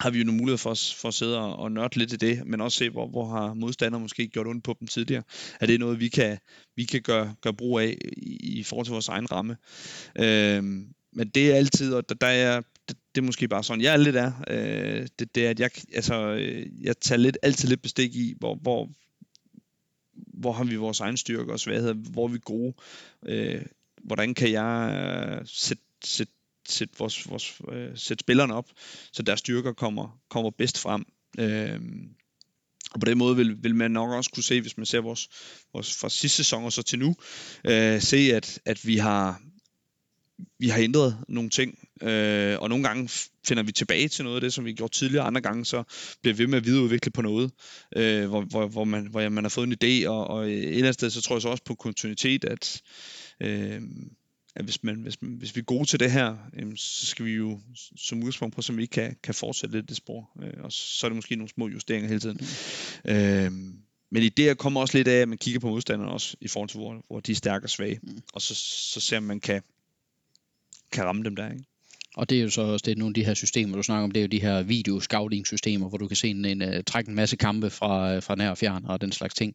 [0.00, 2.46] har vi jo nogle muligheder for, for at sidde og, og nørde lidt i det,
[2.46, 5.22] men også se, hvor, hvor har modstandere måske gjort ondt på dem tidligere.
[5.60, 6.38] Er det noget, vi kan,
[6.76, 9.56] vi kan gøre, gøre brug af i, i forhold til vores egen ramme?
[10.18, 13.82] Øhm, men det er altid, og der, der er det, det er måske bare sådan,
[13.82, 14.32] jeg er lidt er.
[14.50, 18.34] Øh, det, det er, at jeg, altså, øh, jeg tager lidt, altid lidt bestik i,
[18.38, 18.88] hvor, hvor,
[20.12, 22.74] hvor har vi vores egen styrker og svagheder, hvor er vi gode,
[23.26, 23.62] øh,
[24.04, 24.94] hvordan kan jeg
[25.38, 26.32] øh, sætte, sætte,
[26.68, 28.70] sætte, vores, vores, øh, sætte spillerne op,
[29.12, 31.04] så deres styrker kommer, kommer bedst frem.
[31.38, 31.80] Øh,
[32.90, 35.28] og på den måde vil, vil man nok også kunne se, hvis man ser vores,
[35.72, 37.14] vores fra sidste sæson og så til nu,
[37.64, 39.40] øh, se at, at vi har
[40.58, 43.08] vi har ændret nogle ting, øh, og nogle gange
[43.46, 45.82] finder vi tilbage til noget af det, som vi gjort tidligere, andre gange så
[46.22, 47.50] bliver vi ved med at videreudvikle på noget,
[47.96, 50.78] øh, hvor, hvor, hvor, man, hvor man har fået en idé, og, og et eller
[50.78, 52.82] andet sted, så tror jeg så også på kontinuitet, at,
[53.40, 53.82] øh,
[54.56, 57.24] at hvis, man, hvis, man, hvis vi er gode til det her, øh, så skal
[57.24, 57.60] vi jo
[57.96, 61.06] som udgangspunkt på, så vi ikke kan, kan fortsætte lidt det spor, øh, og så
[61.06, 62.40] er det måske nogle små justeringer hele tiden.
[63.04, 63.10] Mm.
[63.10, 63.52] Øh,
[64.10, 66.78] men idéer kommer også lidt af, at man kigger på modstanderne også, i forhold til,
[66.78, 68.22] hvor, hvor de er stærke og svage, mm.
[68.32, 69.62] og så, så ser man, kan
[70.92, 71.50] kan ramme dem der.
[71.50, 71.64] Ikke?
[72.16, 74.10] Og det er jo så også det nogle af de her systemer, du snakker om,
[74.10, 77.14] det er jo de her video-scouting-systemer, hvor du kan se en, en, uh, trække en
[77.14, 79.54] masse kampe fra, øh, fra nær og fjern og den slags ting.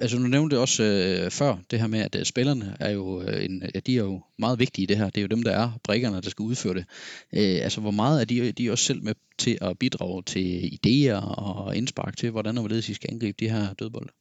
[0.00, 0.82] Altså du nævnte det også
[1.24, 4.22] uh, før, det her med, at uh, spillerne er jo, en, ja, de er jo
[4.38, 5.04] meget vigtige i det her.
[5.04, 6.84] Det er jo dem, der er brikkerne, der skal udføre det.
[7.32, 10.78] Øh, altså hvor meget er de, de er også selv med til at bidrage til
[10.86, 14.12] idéer og indspark til, hvordan og hvorledes I skal angribe de her dødbolde?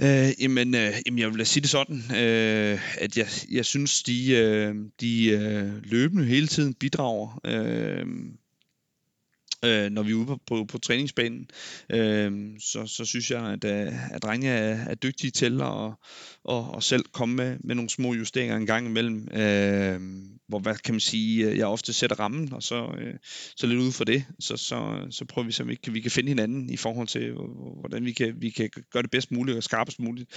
[0.00, 4.32] Øh, jamen, øh, jamen, jeg vil sige det sådan, øh, at jeg, jeg synes, de,
[4.32, 7.40] øh, de øh, løbende hele tiden bidrager.
[7.44, 8.06] Øh,
[9.64, 11.50] øh, når vi er ude på, på, på træningsbanen,
[11.90, 15.92] øh, så, så synes jeg, at, øh, at drengene er, er dygtige til at
[16.44, 19.28] og, og selv komme med, med nogle små justeringer en gang imellem.
[19.32, 20.00] Øh,
[20.48, 23.14] hvor, hvad kan man sige, øh, jeg ofte sætter rammen, og så, øh,
[23.56, 26.10] så lidt ud for det, så, så, så prøver vi, så vi kan, vi kan
[26.10, 27.32] finde hinanden i forhold til,
[27.80, 30.30] hvordan vi kan, vi kan gøre det bedst muligt og skarpest muligt.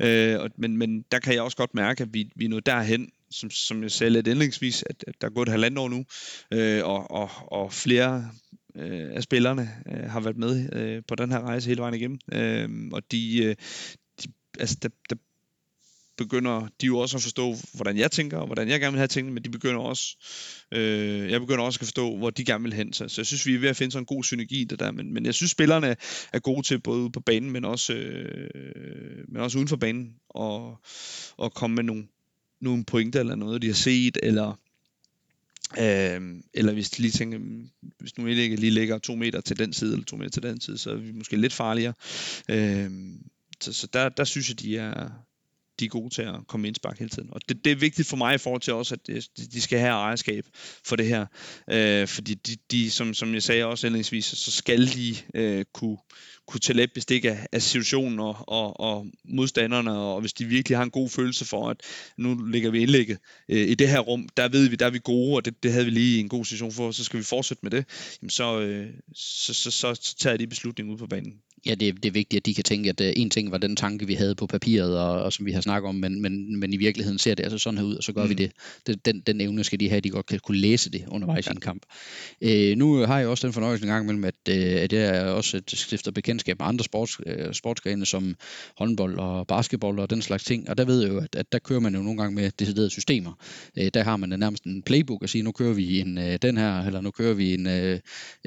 [0.00, 2.66] Øh, og, men, men der kan jeg også godt mærke, at vi, vi er nået
[2.66, 5.88] derhen, som, som jeg sagde lidt indlægsvis, at, at der er gået et halvandet år
[5.88, 6.04] nu,
[6.52, 8.30] øh, og, og, og flere
[8.78, 12.18] øh, af spillerne øh, har været med øh, på den her rejse hele vejen igennem.
[12.32, 13.56] Øh, og de, øh,
[14.22, 15.16] de altså, der, der
[16.18, 19.08] begynder de jo også at forstå, hvordan jeg tænker, og hvordan jeg gerne vil have
[19.08, 20.16] tingene, men de begynder også,
[20.72, 22.92] øh, jeg begynder også at forstå, hvor de gerne vil hen.
[22.92, 24.90] Så, så jeg synes, vi er ved at finde sådan en god synergi det der,
[24.90, 25.96] men, men jeg synes, spillerne
[26.32, 30.78] er gode til både på banen, men også, øh, men også uden for banen, og,
[31.36, 32.06] og komme med nogle,
[32.60, 34.58] nogle pointer eller noget, de har set, eller
[35.78, 36.20] Øh,
[36.54, 39.72] eller hvis de lige tænker, mm, hvis nu ikke lige ligger to meter til den
[39.72, 41.94] side, eller to meter til den side, så er vi måske lidt farligere.
[42.48, 42.90] Øh,
[43.60, 45.10] så, så der, der synes jeg, de er,
[45.80, 47.28] de er gode til at komme med indspark hele tiden.
[47.32, 49.92] Og det, det er vigtigt for mig i forhold til også, at de skal have
[49.92, 50.46] ejerskab
[50.84, 51.26] for det her.
[51.70, 55.96] Øh, fordi de, de som, som jeg sagde også indledningsvis, så skal de øh, kunne,
[56.46, 60.78] kunne tage let bestik af, af situationen og, og, og modstanderne, og hvis de virkelig
[60.78, 61.80] har en god følelse for, at
[62.16, 65.00] nu ligger vi indlægget øh, i det her rum, der ved vi, der er vi
[65.04, 67.60] gode, og det, det havde vi lige en god situation for, så skal vi fortsætte
[67.62, 67.84] med det,
[68.22, 72.02] jamen så, øh, så, så, så, så tager de beslutningen ud på banen ja, det,
[72.02, 74.14] det er vigtigt, at de kan tænke, at uh, en ting var den tanke, vi
[74.14, 77.18] havde på papiret, og, og som vi har snakket om, men, men, men i virkeligheden
[77.18, 78.28] ser det altså sådan her ud, og så gør mm.
[78.28, 78.52] vi det.
[78.86, 81.46] det den, den evne skal de have, at de godt kan kunne læse det undervejs
[81.46, 81.52] ja.
[81.52, 81.82] i en kamp.
[82.44, 85.60] Uh, nu har jeg også den fornøjelse en gang imellem, at, uh, at jeg også
[85.66, 88.36] stifter bekendtskab med andre sports, uh, sportsgrene, som
[88.76, 91.58] håndbold og basketball og den slags ting, og der ved jeg jo, at, at der
[91.58, 93.32] kører man jo nogle gange med deciderede systemer.
[93.80, 96.56] Uh, der har man nærmest en playbook at sige, nu kører vi en, uh, den
[96.56, 97.98] her, eller nu kører vi en, uh,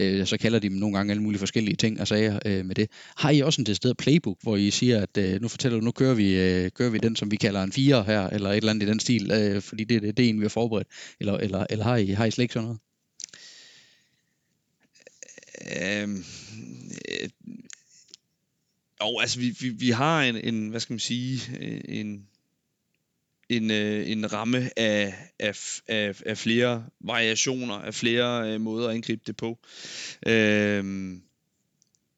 [0.02, 2.76] uh, så kalder de dem nogle gange alle mulige forskellige ting og sager uh, med
[2.76, 2.90] det.
[3.15, 5.91] Har I også en decideret playbook, hvor I siger, at øh, nu fortæller du, nu
[5.91, 8.69] kører vi, øh, kører vi den, som vi kalder en 4 her, eller et eller
[8.69, 10.88] andet i den stil, øh, fordi det, det, det er en, vi har forberedt,
[11.19, 12.80] eller, eller, eller har, I, har I slet ikke sådan noget?
[15.82, 16.26] Øhm,
[17.10, 17.30] øh,
[19.02, 22.28] jo, altså vi, vi, vi har en, en, hvad skal man sige, øh, en,
[23.50, 28.95] en, øh, en ramme af, af, af, af flere variationer, af flere øh, måder at
[28.95, 29.60] angribe det på.
[30.28, 31.21] Øhm,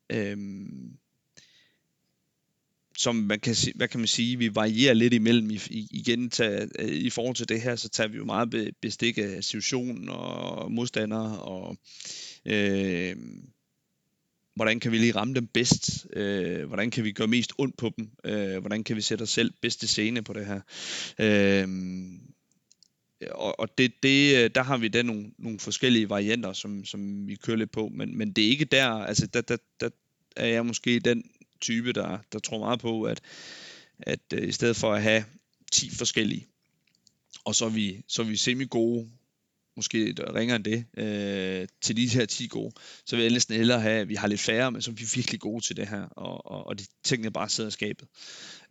[0.09, 0.82] øhm,
[3.03, 6.69] som man kan, hvad kan man sige, vi varierer lidt imellem i, i, igen tage,
[6.79, 10.71] øh, i forhold til det her, så tager vi jo meget bestik af situationen og
[10.71, 11.77] modstandere og
[12.45, 13.15] øh,
[14.55, 17.91] hvordan kan vi lige ramme dem bedst, øh, hvordan kan vi gøre mest ondt på
[17.97, 20.61] dem, øh, hvordan kan vi sætte os selv bedste scene på det her.
[21.19, 21.67] Øh,
[23.31, 27.35] og, og det, det, der har vi da nogle, nogle forskellige varianter, som, som vi
[27.35, 29.89] kører lidt på, men, men det er ikke der, altså der, der, der
[30.35, 31.23] er jeg måske den
[31.63, 33.21] type, der, der tror meget på, at,
[33.99, 35.25] at øh, i stedet for at have
[35.71, 36.47] 10 forskellige,
[37.45, 39.09] og så er vi, så er vi semi-gode
[39.75, 42.73] måske ringer end det, øh, til de her 10 gode,
[43.05, 45.05] så vil jeg næsten hellere have, at vi har lidt færre, men så er vi
[45.15, 48.07] virkelig gode til det her, og, og, og de tingene bare sidder i skabet.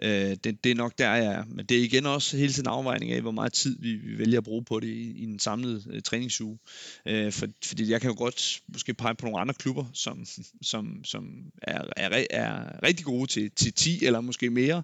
[0.03, 1.45] Øh, det, det er nok der, jeg er.
[1.45, 4.38] Men det er igen også hele tiden afvejning af, hvor meget tid vi, vi vælger
[4.38, 6.59] at bruge på det i, i en samlet øh, træningsuge.
[7.07, 10.27] Øh, for, fordi jeg kan jo godt måske pege på nogle andre klubber, som,
[10.62, 14.83] som, som er, er, er rigtig gode til, til 10 eller måske mere,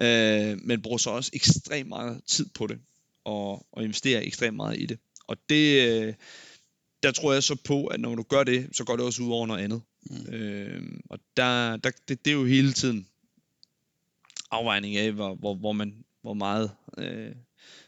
[0.00, 2.78] øh, men bruger så også ekstremt meget tid på det,
[3.24, 4.98] og, og investerer ekstremt meget i det.
[5.26, 6.14] Og det, øh,
[7.02, 9.32] der tror jeg så på, at når du gør det, så går det også ud
[9.32, 9.82] over noget andet.
[10.10, 10.34] Mm.
[10.34, 13.08] Øh, og der, der, det, det er jo hele tiden
[14.50, 16.70] afvejning af, hvor, hvor, hvor, man, hvor meget...
[16.98, 17.34] Øh,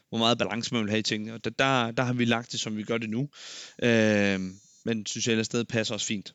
[0.09, 1.33] hvor meget balance man vil have i tingene.
[1.33, 3.29] Og der, der, der har vi lagt det, som vi gør det nu.
[3.83, 4.39] Øh,
[4.85, 6.33] men synes jeg, at stedet passer os fint.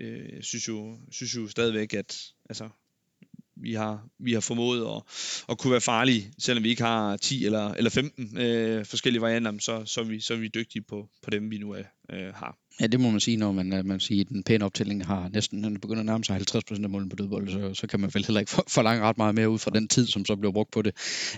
[0.00, 2.68] Øh, jeg synes jo, synes jo stadigvæk, at altså,
[3.62, 5.02] vi har, vi har formået at,
[5.48, 9.52] at kunne være farlige, selvom vi ikke har 10 eller, eller 15 øh, forskellige varianter,
[9.60, 12.34] så, så, er vi, så er vi dygtige på, på dem, vi nu er, øh,
[12.34, 12.58] har.
[12.80, 15.60] Ja, det må man sige, når man, man siger, at den pæne optælling har næsten,
[15.60, 18.24] når begynder at nærme sig 50% af målen på dødbold, så, så kan man vel
[18.26, 20.82] heller ikke forlange ret meget mere ud fra den tid, som så bliver brugt på
[20.82, 20.94] det.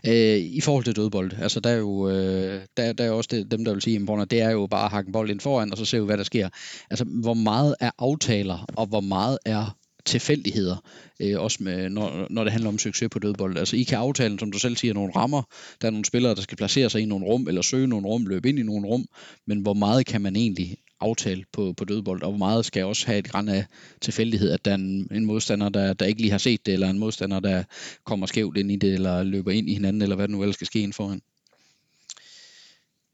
[0.07, 3.51] Øh, I forhold til dødbold, altså der er jo, øh, der, der er også det,
[3.51, 5.73] dem, der vil sige, at det er jo bare at hakke en bold ind foran,
[5.73, 6.49] og så ser vi, hvad der sker.
[6.91, 9.77] Altså, hvor meget er aftaler, og hvor meget er
[10.11, 10.77] tilfældigheder,
[11.21, 13.59] øh, også med, når, når det handler om succes på dødbold.
[13.59, 15.43] Altså I kan aftale, som du selv siger, nogle rammer.
[15.81, 18.27] Der er nogle spillere, der skal placere sig i nogle rum, eller søge nogle rum,
[18.27, 19.07] løbe ind i nogle rum,
[19.47, 23.07] men hvor meget kan man egentlig aftale på, på dødbold, og hvor meget skal også
[23.07, 23.67] have et græn af
[24.01, 26.91] tilfældighed, at der er en, en modstander, der, der ikke lige har set det, eller
[26.91, 27.65] en modstander, der
[28.05, 30.55] kommer skævt ind i det, eller løber ind i hinanden, eller hvad det nu ellers
[30.55, 31.23] skal ske ind foran?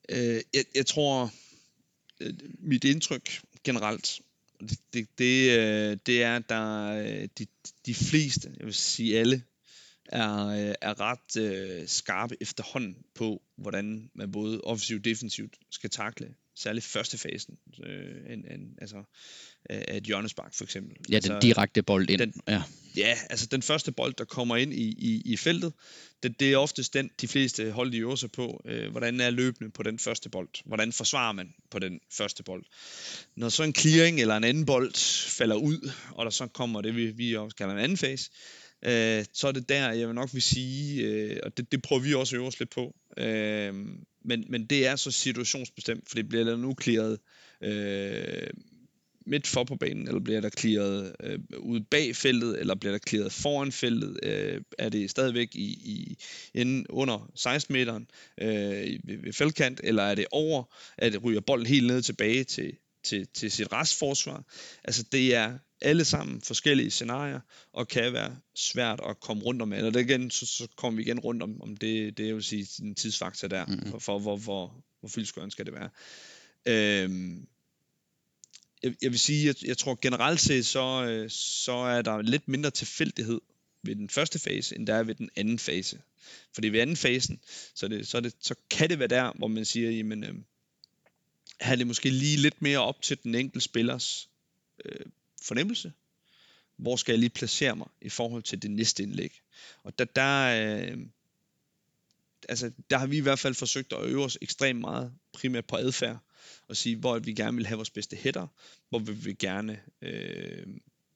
[0.08, 1.30] Øh, jeg, jeg tror,
[2.20, 4.20] øh, mit indtryk generelt,
[4.60, 7.46] det, det, det, øh, det er, at der øh, de,
[7.86, 9.42] de fleste, jeg vil sige alle,
[10.08, 15.90] er, øh, er ret øh, skarpe efterhånden på, hvordan man både offensivt og defensivt skal
[15.90, 19.02] takle særligt første fasen øh, en, en, altså,
[19.70, 20.96] af et hjørnespark for eksempel.
[21.08, 22.20] Ja, den altså, direkte bold ind.
[22.20, 22.62] Den, ja.
[22.96, 25.72] ja, altså den første bold, der kommer ind i, i, i feltet,
[26.22, 28.62] det, det er oftest den, de fleste hold de øver sig på.
[28.64, 30.48] Øh, hvordan er løbende på den første bold?
[30.64, 32.64] Hvordan forsvarer man på den første bold?
[33.36, 34.94] Når så en clearing eller en anden bold
[35.28, 38.30] falder ud, og der så kommer det, vi, vi også kalder en anden fase,
[38.82, 42.02] øh, så er det der, jeg vil nok vil sige, øh, og det, det prøver
[42.02, 43.74] vi også at øve os lidt på, øh,
[44.26, 47.18] men, men det er så situationsbestemt, for det bliver der nu clearet
[47.62, 48.50] øh,
[49.26, 52.98] midt for på banen, eller bliver der clearet øh, ude bag feltet, eller bliver der
[53.08, 54.18] clearet foran feltet?
[54.22, 56.16] Øh, er det stadigvæk i, i
[56.54, 58.06] inden under 16 meteren
[58.40, 58.48] øh,
[59.04, 60.64] ved, ved feltkant, eller er det over,
[60.98, 62.72] at det ryger bolden helt ned tilbage til,
[63.04, 64.44] til, til sit restforsvar?
[64.84, 67.40] Altså det er alle sammen forskellige scenarier,
[67.72, 69.72] og kan være svært at komme rundt om.
[69.72, 72.44] Eller det igen, så, så kommer vi igen rundt om, om det, det jeg vil
[72.44, 73.90] sige, en tidsfaktor der, mm.
[73.90, 75.90] for, for hvor, hvor, hvor fyldskøren skal det være.
[76.66, 77.46] Øhm,
[78.82, 82.48] jeg, jeg vil sige, jeg, jeg tror generelt set, så, øh, så er der lidt
[82.48, 83.40] mindre tilfældighed
[83.82, 86.00] ved den første fase, end der er ved den anden fase.
[86.54, 87.40] Fordi ved anden fasen,
[87.74, 90.34] så, det, så, det, så kan det være der, hvor man siger, jamen, øh,
[91.60, 94.28] have det måske lige lidt mere op til den enkelte spillers
[94.84, 95.06] øh,
[95.46, 95.92] fornemmelse.
[96.76, 99.40] Hvor skal jeg lige placere mig i forhold til det næste indlæg?
[99.82, 100.98] Og der, der, øh,
[102.48, 105.76] altså, der har vi i hvert fald forsøgt at øve os ekstremt meget, primært på
[105.76, 106.18] adfærd,
[106.68, 108.46] og sige, hvor vi gerne vil have vores bedste hætter,
[108.88, 110.66] hvor vi vil gerne øh,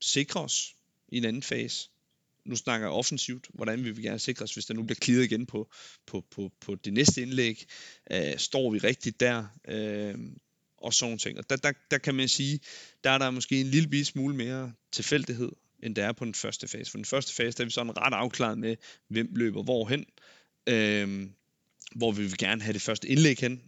[0.01, 0.75] sikre os
[1.09, 1.89] i en anden fase.
[2.45, 5.25] Nu snakker jeg offensivt, hvordan vi vil gerne sikre os, hvis der nu bliver klidet
[5.25, 5.71] igen på,
[6.07, 7.67] på, på, på det næste indlæg.
[8.11, 9.47] Øh, står vi rigtigt der?
[9.69, 10.15] Øh,
[10.81, 11.39] og sådan ting.
[11.39, 12.61] Og der, der, der kan man sige,
[13.05, 16.69] der er der måske en lille smule mere tilfældighed, end der er på den første
[16.69, 16.91] fase.
[16.91, 18.77] For den første fase, der er vi sådan ret afklaret med,
[19.09, 20.07] hvem løber hvorhen,
[20.67, 21.33] øhm,
[21.95, 23.63] hvor vi vil gerne have det første indlæg hen,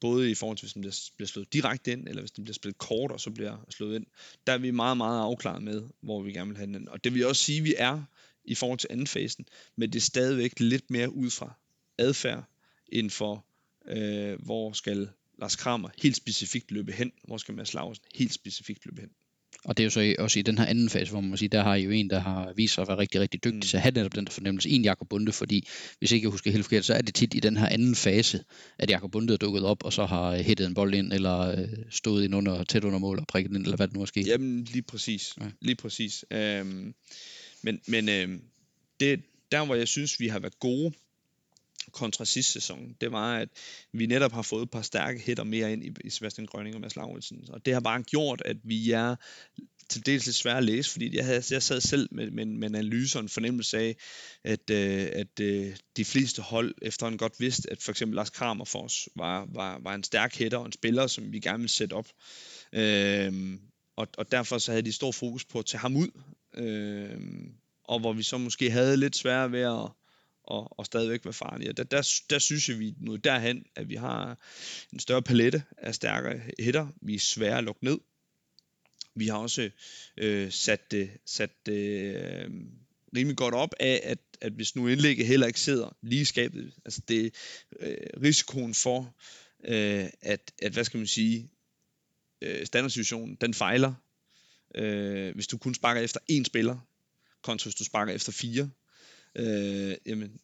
[0.00, 2.54] både i forhold til, hvis den bliver, bliver slået direkte ind, eller hvis den bliver
[2.54, 4.06] spillet kort, og så bliver slået ind.
[4.46, 6.88] Der er vi meget, meget afklaret med, hvor vi gerne vil have den.
[6.88, 8.02] Og det vil også sige, at vi er
[8.44, 11.54] i forhold til anden fasen, men det er stadigvæk lidt mere ud fra
[11.98, 12.44] adfærd,
[12.88, 13.44] end for,
[13.88, 18.86] øh, hvor skal Lars Kramer helt specifikt løbe hen, hvor skal Mads Lausen helt specifikt
[18.86, 19.10] løbe hen.
[19.64, 21.48] Og det er jo så også i den her anden fase, hvor man må sige,
[21.48, 23.60] der har I jo en, der har vist sig at være rigtig, rigtig dygtig mm.
[23.60, 24.68] til at have netop den der fornemmelse.
[24.68, 25.68] En Jakob Bunde, fordi
[25.98, 28.44] hvis ikke jeg husker helt forkert, så er det tit i den her anden fase,
[28.78, 31.68] at Jakob Bunde er dukket op, og så har hættet en bold ind, eller øh,
[31.90, 34.26] stået ind under, tæt under mål og prikket ind, eller hvad det nu er sket.
[34.26, 35.34] Jamen lige præcis.
[35.40, 35.46] Ja.
[35.60, 36.24] Lige præcis.
[36.30, 36.94] Øhm,
[37.62, 38.42] men men øhm,
[39.00, 39.20] det,
[39.52, 40.92] der hvor jeg synes, vi har været gode,
[41.96, 43.48] kontra sidste sæson, det var, at
[43.92, 46.80] vi netop har fået et par stærke hætter mere ind i, i Sebastian Grønning og
[46.80, 47.44] Mads Lauritsen.
[47.48, 49.16] Og det har bare gjort, at vi er
[49.88, 52.68] til dels lidt svært at læse, fordi jeg, havde, jeg sad selv med, med, med
[52.68, 53.96] en analyse og en fornemmelse af,
[54.44, 58.64] at, øh, at øh, de fleste hold efterhånden godt vidste, at for eksempel Lars Kramer
[58.64, 61.72] for os var, var, var en stærk hætter og en spiller, som vi gerne ville
[61.72, 62.08] sætte op.
[62.72, 63.58] Øh,
[63.96, 66.08] og, og derfor så havde de stor fokus på at tage ham ud,
[66.54, 67.20] øh,
[67.84, 69.90] og hvor vi så måske havde lidt svært ved at
[70.46, 71.72] og, og stadigvæk være farlige.
[71.72, 74.38] der, der, der synes jeg, vi nu derhen, at vi har
[74.92, 76.88] en større palette af stærkere hitter.
[77.02, 77.98] Vi er svære at lukke ned.
[79.14, 79.70] Vi har også
[80.16, 82.50] øh, sat det, sat det øh,
[83.16, 86.72] rimelig godt op af, at, at hvis nu indlægget heller ikke sidder lige i skabet,
[86.84, 87.34] altså det
[87.80, 89.14] øh, risikoen for,
[89.64, 91.50] øh, at, at, hvad skal man sige,
[92.42, 93.94] øh, standardsituationen, den fejler,
[94.74, 96.78] øh, hvis du kun sparker efter én spiller,
[97.42, 98.70] kontra hvis du sparker efter fire,
[99.36, 100.40] øh, jamen,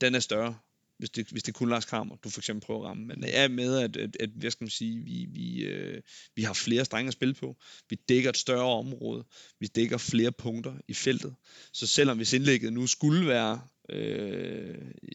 [0.00, 0.58] den er større,
[1.02, 3.06] hvis det, hvis det kun Lars Kramer, du for eksempel prøver at ramme.
[3.06, 6.02] Men jeg er med, at, at, at hvad skal man sige, vi, vi, øh,
[6.36, 7.56] vi har flere strenge at spille på.
[7.90, 9.24] Vi dækker et større område.
[9.60, 11.34] Vi dækker flere punkter i feltet.
[11.72, 14.74] Så selvom hvis indlægget nu skulle være øh,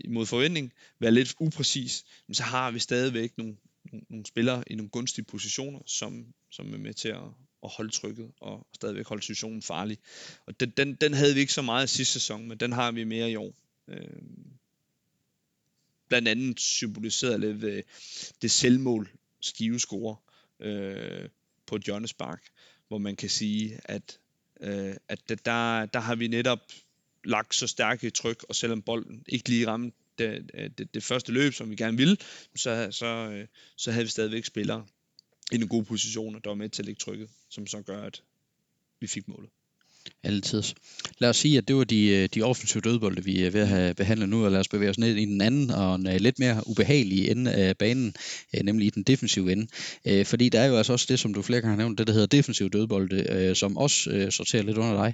[0.09, 3.55] mod forventning, være lidt upræcis, så har vi stadigvæk nogle,
[4.09, 7.23] nogle spillere i nogle gunstige positioner, som, som er med til at,
[7.63, 9.97] at holde trykket og stadigvæk holde situationen farlig.
[10.45, 13.03] Og den, den, den havde vi ikke så meget sidste sæson, men den har vi
[13.03, 13.53] mere i år.
[13.87, 14.21] Øh,
[16.07, 17.83] blandt andet symboliseret lidt ved
[18.41, 19.09] det selvmål,
[19.41, 20.15] Skive scorer
[20.59, 21.29] øh,
[21.65, 22.43] på et hjørnespark,
[22.87, 24.19] hvor man kan sige, at,
[24.61, 26.59] øh, at der, der har vi netop
[27.23, 31.53] lagt så stærke tryk, og selvom bolden ikke lige ramte det, det, det første løb,
[31.53, 32.17] som vi gerne ville,
[32.55, 34.85] så, så, øh, så havde vi stadigvæk spillere
[35.51, 38.03] i en god position, og der var med til at lægge trykket, som så gør,
[38.03, 38.23] at
[38.99, 39.49] vi fik målet.
[40.23, 40.63] Altid.
[41.19, 43.67] Lad os sige, at det var de, øh, de offensive dødbolde, vi er ved at
[43.67, 46.15] have behandlet nu, og lad os bevæge os ned i den anden og en øh,
[46.19, 48.13] lidt mere ubehagelig ende af banen,
[48.63, 49.67] nemlig i den defensive ende.
[50.25, 52.13] Fordi der er jo altså også det, som du flere gange har nævnt, det der
[52.13, 55.13] hedder defensive dødbolde, som også sorterer lidt under dig.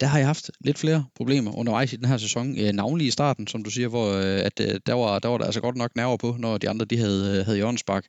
[0.00, 3.46] Der har jeg haft lidt flere problemer undervejs i den her sæson, navnlig i starten,
[3.46, 6.36] som du siger, hvor at, der, var, der var der altså godt nok nerver på,
[6.38, 8.04] når de andre de havde, havde hjørnespark.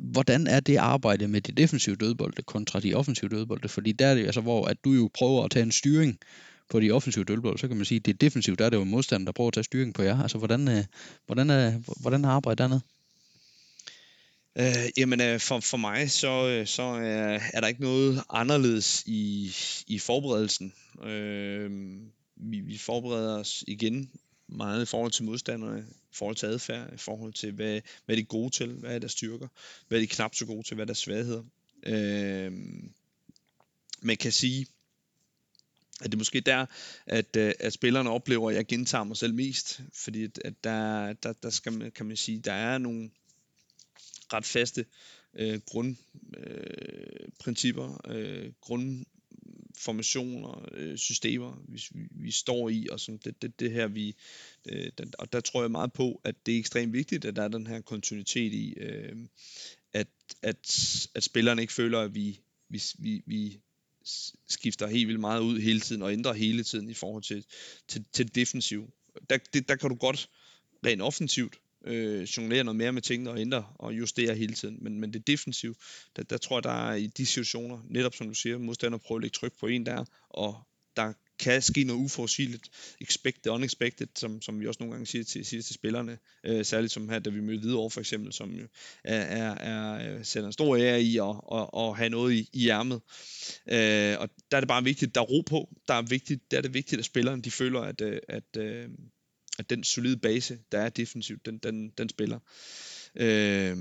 [0.00, 3.68] Hvordan er det arbejde med de defensive dødbolde kontra de offensive dødbolde?
[3.68, 6.18] Fordi der er det altså, hvor at du jo prøver at tage en styring
[6.70, 8.76] på de offensive dølbold, så kan man sige, at det er defensivt, der er det
[8.76, 10.22] jo modstanderen, der prøver at tage styring på jer.
[10.22, 10.84] Altså, hvordan, øh,
[11.26, 12.80] hvordan, er, hvordan er arbejdet dernede?
[14.58, 19.02] Øh, jamen øh, for, for mig så, øh, så er, er der ikke noget anderledes
[19.06, 19.54] i,
[19.86, 20.72] i forberedelsen.
[21.04, 21.70] Øh,
[22.36, 24.10] vi, vi forbereder os igen
[24.48, 28.22] meget i forhold til modstanderne, i forhold til adfærd, i forhold til hvad, hvad de
[28.22, 29.48] er gode til, hvad er deres styrker,
[29.88, 31.42] hvad er de knap så gode til, hvad er deres svagheder.
[31.82, 32.52] Øh,
[34.02, 34.66] man kan sige,
[36.00, 36.66] at det er måske der,
[37.06, 41.32] at, øh, at spillerne oplever, at jeg gentager mig selv mest, fordi at der, der,
[41.32, 43.10] der skal man, kan man sige, der er nogle
[44.32, 44.86] ret faste
[45.34, 53.42] øh, grundprincipper, øh, øh, grundformationer, øh, systemer, vi, vi, vi står i, og som det,
[53.42, 54.14] det, det her, vi,
[54.68, 57.42] øh, den, og der tror jeg meget på, at det er ekstremt vigtigt, at der
[57.42, 59.16] er den her kontinuitet i, øh,
[59.92, 60.08] at,
[60.42, 60.76] at,
[61.14, 63.60] at spillerne ikke føler, at vi, vi, vi, vi
[64.48, 67.44] skifter helt vildt meget ud hele tiden og ændrer hele tiden i forhold til,
[67.88, 68.92] til, til defensiv.
[69.30, 70.28] Der, det, der kan du godt
[70.86, 74.78] rent offensivt øh, jonglere noget mere med tingene og ændre og justere hele tiden.
[74.80, 75.76] Men, men det defensiv,
[76.16, 79.18] der, der tror jeg, der er i de situationer, netop som du siger, modstander prøver
[79.18, 80.62] at lægge tryk på en der, og
[80.96, 82.68] der kan ske noget uforudsigeligt,
[83.00, 86.92] expected, unexpected, som, som vi også nogle gange siger til, siger til spillerne, øh, særligt
[86.92, 88.66] som her, da vi mødte Hvidovre for eksempel, som jo
[89.04, 92.50] er, er, er, øh, sætter en stor ære i at, at, at have noget i,
[92.52, 93.00] i ærmet.
[93.66, 96.56] Øh, og der er det bare vigtigt, der er ro på, der er, vigtigt, der
[96.56, 98.90] er det vigtigt, at spillerne de føler, at, øh, at, at,
[99.58, 102.38] at den solide base, der er defensivt, den, den, den spiller.
[103.14, 103.76] Øh,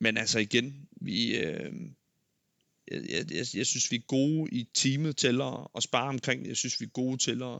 [0.00, 1.72] men altså igen, vi, øh,
[2.90, 6.56] jeg, jeg, jeg synes, vi er gode i teamet til at, at spare omkring Jeg
[6.56, 7.58] synes, vi er gode til at,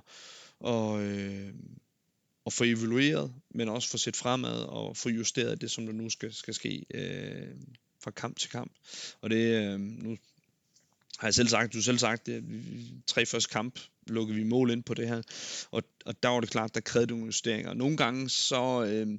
[0.61, 1.55] og, øh,
[2.47, 6.11] at få evalueret, men også få set fremad og få justeret det, som der nu
[6.11, 7.49] skal, skal ske øh,
[8.03, 8.72] fra kamp til kamp.
[9.20, 10.16] Og det, øh, nu
[11.18, 12.45] har jeg selv sagt, du har selv sagt, det,
[13.07, 15.22] tre første kamp lukkede vi mål ind på det her,
[15.70, 17.74] og, og der var det klart, der krævede nogle justeringer.
[17.74, 19.18] Nogle gange så, øh,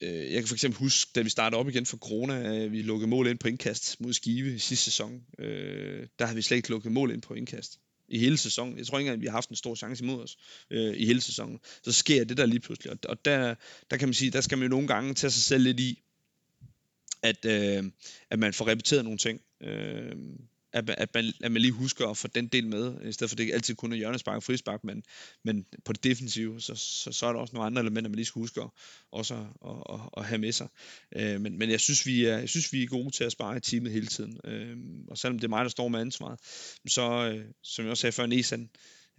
[0.00, 2.82] øh, jeg kan for eksempel huske, da vi startede op igen for corona, øh, vi
[2.82, 5.22] lukkede mål ind på indkast mod Skive i sidste sæson.
[5.38, 7.78] Øh, der havde vi slet ikke lukket mål ind på indkast
[8.08, 8.78] i hele sæsonen.
[8.78, 10.38] Jeg tror ikke engang, at vi har haft en stor chance imod os
[10.70, 11.58] øh, i hele sæsonen.
[11.82, 12.92] Så sker det der lige pludselig.
[12.92, 13.54] Og, og der,
[13.90, 16.02] der kan man sige, der skal man jo nogle gange tage sig selv lidt i,
[17.22, 17.84] at, øh,
[18.30, 19.40] at man får repeteret nogle ting.
[19.62, 20.16] Øh,
[20.72, 23.36] at, at, man, at man lige husker at få den del med, i stedet for
[23.36, 25.02] det altid kun er hjørnespark og frispark, men,
[25.44, 28.26] men på det defensive, så, så, så er der også nogle andre elementer, man lige
[28.26, 28.60] skal huske
[29.12, 29.40] også at,
[29.70, 30.68] at, at, at have med sig.
[31.16, 33.56] Øh, men, men jeg synes, vi er, jeg synes, vi er gode til at spare
[33.56, 34.40] i teamet hele tiden.
[34.44, 34.76] Øh,
[35.08, 36.40] og selvom det er mig, der står med ansvaret,
[36.88, 38.70] så, øh, som jeg også sagde før, Nesan,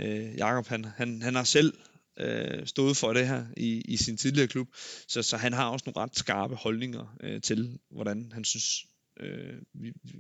[0.02, 1.74] øh, Jakob, han, han, han har selv
[2.20, 4.68] øh, stået for det her i, i sin tidligere klub,
[5.08, 8.86] så, så han har også nogle ret skarpe holdninger øh, til, hvordan han synes,
[9.22, 10.20] øh, vi, vi,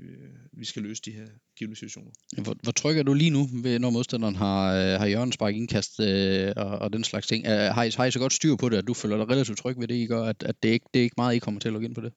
[0.53, 1.27] vi skal løse de her
[1.57, 2.11] givende situationer.
[2.43, 3.49] Hvor, hvor tryg er du lige nu,
[3.79, 7.45] når modstanderen har, øh, har hjørnespark indkast øh, og, og den slags ting?
[7.45, 9.57] Er, har, I, har I så godt styr på det, at du føler dig relativt
[9.57, 11.59] tryg ved det, I gør, at, at det, ikke, det er ikke meget, I kommer
[11.59, 12.13] til at lukke ind på det?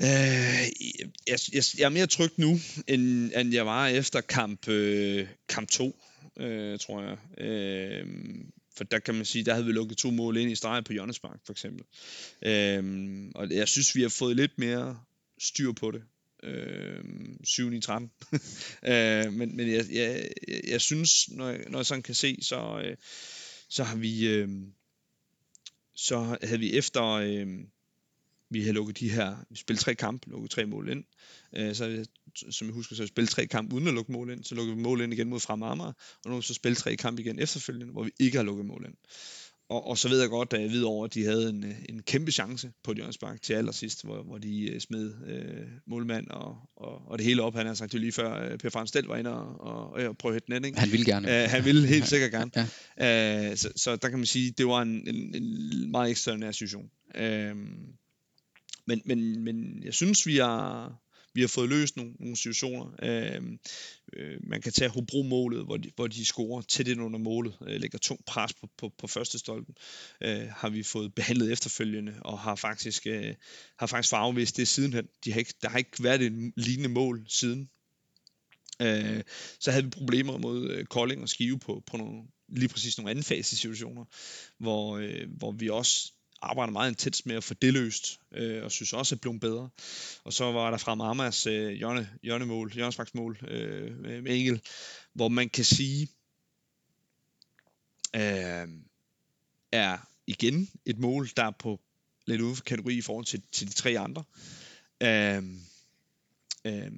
[0.00, 0.06] Øh,
[1.26, 5.68] jeg, jeg, jeg er mere tryg nu, end, end jeg var efter kamp, øh, kamp
[5.68, 5.96] 2,
[6.36, 7.44] øh, tror jeg.
[7.44, 8.06] Øh,
[8.76, 10.92] for der kan man sige, der havde vi lukket to mål ind i streg på
[10.92, 11.84] Jonnesmark, for eksempel.
[12.42, 15.00] Øhm, og jeg synes, vi har fået lidt mere
[15.38, 16.02] styr på det.
[16.42, 18.10] Øhm, 7 i 13.
[18.82, 20.30] øh, men men jeg, jeg,
[20.68, 22.96] jeg, synes, når jeg, når jeg sådan kan se, så, øh,
[23.68, 24.28] så har vi...
[24.28, 24.48] Øh,
[25.94, 27.04] så havde vi efter...
[27.04, 27.46] Øh,
[28.52, 31.04] vi havde lukket de her, vi spillede tre kampe, lukket tre mål ind.
[31.56, 32.06] Øh, så
[32.50, 34.44] som jeg husker, så spillet tre kampe uden at lukke mål ind.
[34.44, 35.92] Så lukkede vi mål ind igen mod Frem Amager,
[36.24, 38.94] og nu så spillet tre kampe igen efterfølgende, hvor vi ikke har lukket mål ind.
[39.70, 42.02] Og, og så ved jeg godt, at jeg ved over, at de havde en, en
[42.02, 47.08] kæmpe chance på Jørgenspark til allersidst, hvor, hvor de uh, smed uh, målmand og, og,
[47.08, 47.54] og det hele op.
[47.54, 50.32] Han har sagt det lige før, uh, Per Frans var inde og, og, og prøve
[50.32, 50.76] at hætte den ind.
[50.76, 51.28] Han ville gerne.
[51.28, 52.50] Uh, han ville helt sikkert gerne.
[52.98, 53.50] ja.
[53.50, 56.90] uh, så, så der kan man sige, det var en, en, en meget ekstraordinær situation.
[57.14, 57.56] Uh,
[58.86, 60.92] men, men, men jeg synes, vi har,
[61.34, 62.86] vi har fået løst nogle, nogle situationer.
[63.02, 63.42] Øh,
[64.12, 67.80] øh, man kan tage Hobro-målet, hvor de, hvor de scorer tæt ind under målet, øh,
[67.80, 69.74] lægger tung pres på, på, på første stolpen,
[70.20, 73.34] øh, har vi fået behandlet efterfølgende, og har faktisk, øh,
[73.78, 75.06] har faktisk farvevist det sidenhen.
[75.24, 77.70] De har ikke, der har ikke været et lignende mål siden.
[78.82, 79.22] Øh,
[79.60, 83.10] så havde vi problemer mod øh, Kolding og Skive på, på nogle, lige præcis nogle
[83.10, 84.04] anden fase situationer,
[84.58, 86.12] hvor, øh, hvor vi også
[86.42, 89.40] arbejder meget intens med at få det løst, øh, og synes også, at det blev
[89.40, 89.68] bedre.
[90.24, 94.60] Og så var der fra Marmas øh, hjørne, hjørnemål, hjørnesparksmål øh, med Engel,
[95.12, 96.08] hvor man kan sige,
[98.16, 98.68] øh,
[99.72, 101.80] er igen et mål, der er på
[102.26, 104.24] lidt uden for kategori i forhold til, til de tre andre.
[105.02, 105.42] Øh,
[106.64, 106.92] øh,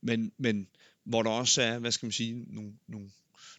[0.00, 0.68] men, men
[1.04, 3.10] hvor der også er, hvad skal man sige, nogle, nogle,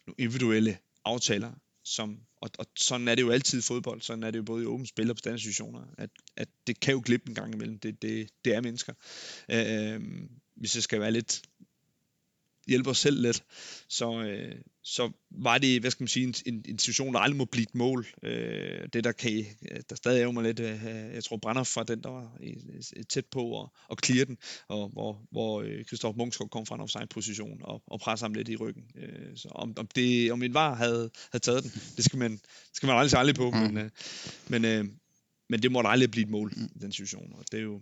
[0.06, 1.52] nogle individuelle aftaler,
[1.88, 4.62] som, og, og sådan er det jo altid i fodbold, sådan er det jo både
[4.62, 7.78] i åbent spil og på standardsituationer, at, at det kan jo glippe en gang imellem,
[7.78, 8.94] det, det, det er mennesker.
[9.50, 10.00] Øh,
[10.56, 11.42] hvis jeg skal være lidt,
[12.66, 13.44] hjælpe os selv lidt,
[13.88, 14.54] så, øh,
[14.90, 17.74] så var det, hvad skal man sige, en, en, situation, der aldrig må blive et
[17.74, 18.06] mål.
[18.22, 19.44] Øh, det der kan,
[19.90, 20.84] der stadig er mig lidt, øh,
[21.14, 22.38] jeg tror brænder fra den, der var
[23.08, 26.80] tæt på at, at clear den, og hvor, hvor øh, Christoph Mungsgaard kom fra en
[26.80, 28.84] offside position og, og presser ham lidt i ryggen.
[28.96, 32.40] Øh, så om, om, det, om en var havde, havde taget den, det skal man,
[32.72, 33.56] skal man aldrig aldrig på, mm.
[33.56, 33.90] men, øh,
[34.48, 34.84] men, øh,
[35.48, 36.68] men det må aldrig blive et mål mm.
[36.76, 37.80] i den situation, og det er jo,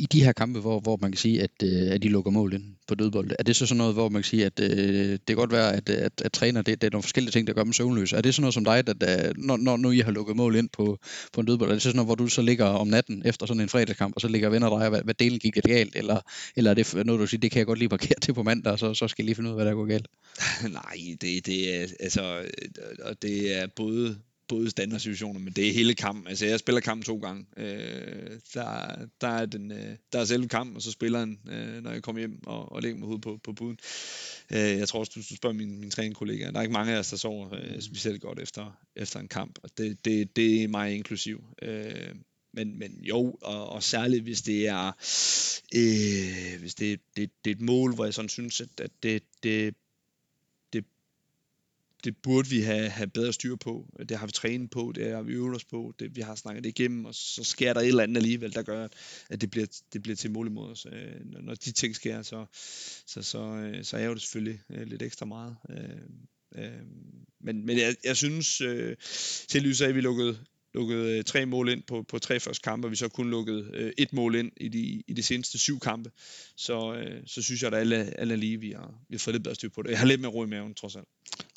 [0.00, 2.52] i de her kampe, hvor, hvor man kan sige, at, øh, at de lukker mål
[2.52, 5.26] ind på dødbold, er det så sådan noget, hvor man kan sige, at øh, det
[5.26, 7.64] kan godt være, at, at, at træner, det, det er nogle forskellige ting, der gør
[7.64, 8.16] dem søvnløse.
[8.16, 10.56] Er det sådan noget som dig, at, at når, når nu I har lukket mål
[10.56, 10.98] ind på,
[11.32, 13.46] på en dødbold, er det så sådan noget, hvor du så ligger om natten efter
[13.46, 16.20] sådan en fredagskamp, og så ligger venner dig, hvad, hvad delen gik det galt, eller,
[16.56, 18.72] eller er det noget, du siger, det kan jeg godt lige parkere til på mandag,
[18.72, 20.08] og så, så skal jeg lige finde ud af, hvad der går galt?
[20.80, 24.16] Nej, det, det er, altså, øh, det er både
[24.50, 26.26] både standardsituationer, men det er hele kampen.
[26.26, 27.46] Altså, jeg spiller kampen to gange.
[27.56, 31.82] Øh, der, der, er den, øh, der er selve kampen, og så spiller han, øh,
[31.82, 33.78] når jeg kommer hjem og, og lægger mig hovedet på, på buden.
[34.52, 36.50] Øh, jeg tror også, du, du spørger min, min træningskollega.
[36.50, 39.58] Der er ikke mange af os, der sover øh, specielt godt efter, efter en kamp,
[39.62, 41.44] og det, det, det er mig inklusiv.
[41.62, 42.14] Øh,
[42.52, 44.92] men, men jo, og, og særligt hvis det er
[45.74, 49.22] øh, hvis det, det, det er et mål, hvor jeg sådan synes, at, at det,
[49.42, 49.74] det
[52.04, 53.86] det burde vi have, have bedre styr på.
[54.08, 56.64] Det har vi trænet på, det har vi øvet os på, det, vi har snakket
[56.64, 58.88] det igennem, og så sker der et eller andet alligevel, der gør,
[59.30, 60.86] at det bliver, det bliver til mål imod os.
[60.92, 62.46] Øh, når de ting sker, så,
[63.06, 65.56] så, så, øh, så er jo det selvfølgelig øh, lidt ekstra meget.
[65.70, 66.80] Øh, øh,
[67.40, 68.56] men men jeg, jeg synes,
[69.48, 70.38] til lyset af, at vi lukkede
[70.74, 73.92] lukket tre mål ind på, på tre første kampe, og vi så kun lukket øh,
[73.98, 76.10] et mål ind i de, i de seneste syv kampe,
[76.56, 79.42] så, øh, så synes jeg, at alle, alle lige, vi har, vi har fået lidt
[79.42, 79.90] bedre styr på det.
[79.90, 81.08] Jeg har lidt mere ro i maven, trods alt.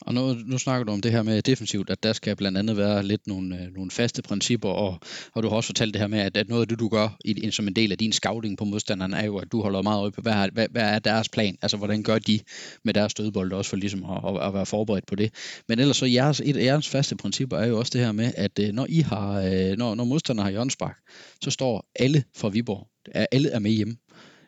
[0.05, 2.77] Og nu, nu snakker du om det her med defensivt, at der skal blandt andet
[2.77, 4.99] være lidt nogle, øh, nogle faste principper, og,
[5.33, 7.17] og du har også fortalt det her med, at, at noget af det, du gør
[7.25, 10.01] i, som en del af din scouting på modstanderen, er jo, at du holder meget
[10.01, 11.57] øje på, hvad, er, hvad, hvad er deres plan?
[11.61, 12.39] Altså, hvordan gør de
[12.83, 15.33] med deres stødbold også for ligesom at, at, at være forberedt på det?
[15.67, 18.31] Men ellers så jeres, et af jeres faste principper er jo også det her med,
[18.37, 20.97] at øh, når I har, øh, når, når modstanderne har hjørnspark,
[21.41, 22.87] så står alle fra Viborg,
[23.31, 23.95] alle er med hjemme.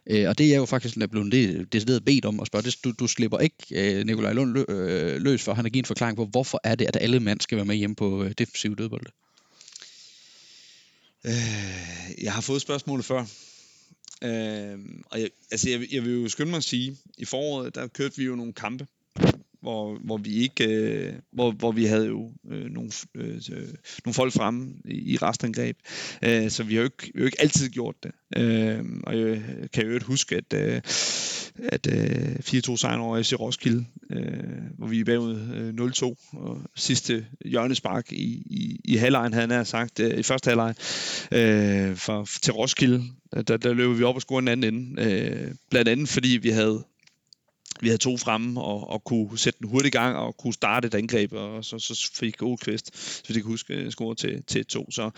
[0.08, 2.64] Øh, og det er jo faktisk blevet det, decideret bedt om at spørge.
[2.64, 5.84] Det, du, du slipper ikke øh, Nikolaj Lund lø, øh, løs for, han har givet
[5.84, 8.32] en forklaring på, hvorfor er det, at alle mænd skal være med hjemme på øh,
[8.38, 9.06] defensiv dødbold?
[11.26, 13.26] Øh, jeg har fået spørgsmålet før.
[14.22, 17.88] Øh, og jeg, altså jeg, jeg vil jo skynde mig at sige, i foråret, der
[17.88, 18.88] kørte vi jo nogle kampe,
[19.66, 23.68] hvor, hvor vi ikke, øh, hvor, hvor vi havde jo øh, nogle, øh, øh
[24.06, 25.78] nogle folk fremme i, i restangreb.
[26.24, 28.12] Øh, så vi har jo ikke, vi har jo ikke altid gjort det.
[28.38, 29.42] Øh, og jeg
[29.74, 30.82] kan jo huske, at, øh,
[31.58, 34.24] at øh, 4-2 sejren over FC Roskilde, øh,
[34.78, 39.66] hvor vi er bagud øh, 0-2, og sidste hjørnespark i, i, i halvlejen, havde han
[39.66, 40.76] sagt, øh, i første halvleg,
[41.32, 43.04] øh, for, til Roskilde,
[43.48, 45.02] der, der løb vi op og scorer en anden ende.
[45.04, 46.84] Øh, blandt andet fordi vi havde
[47.82, 50.88] vi havde to fremme og, og kunne sætte den hurtigt i gang og kunne starte
[50.88, 52.98] et angreb, og så, så fik Olqvist,
[53.28, 54.92] så vi kan huske, øh, score til, til to.
[54.92, 55.10] Så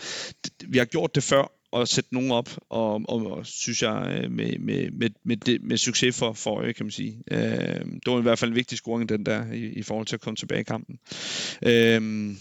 [0.44, 4.20] det, vi har gjort det før, og sætte nogen op, og, og, og synes jeg
[4.24, 7.22] øh, med, med, med, med, det, med succes for, for øje, kan man sige.
[7.30, 7.40] Øh,
[7.84, 10.20] det var i hvert fald en vigtig scoring, den der, i, i forhold til at
[10.20, 10.98] komme tilbage i kampen.
[11.62, 12.34] Øh,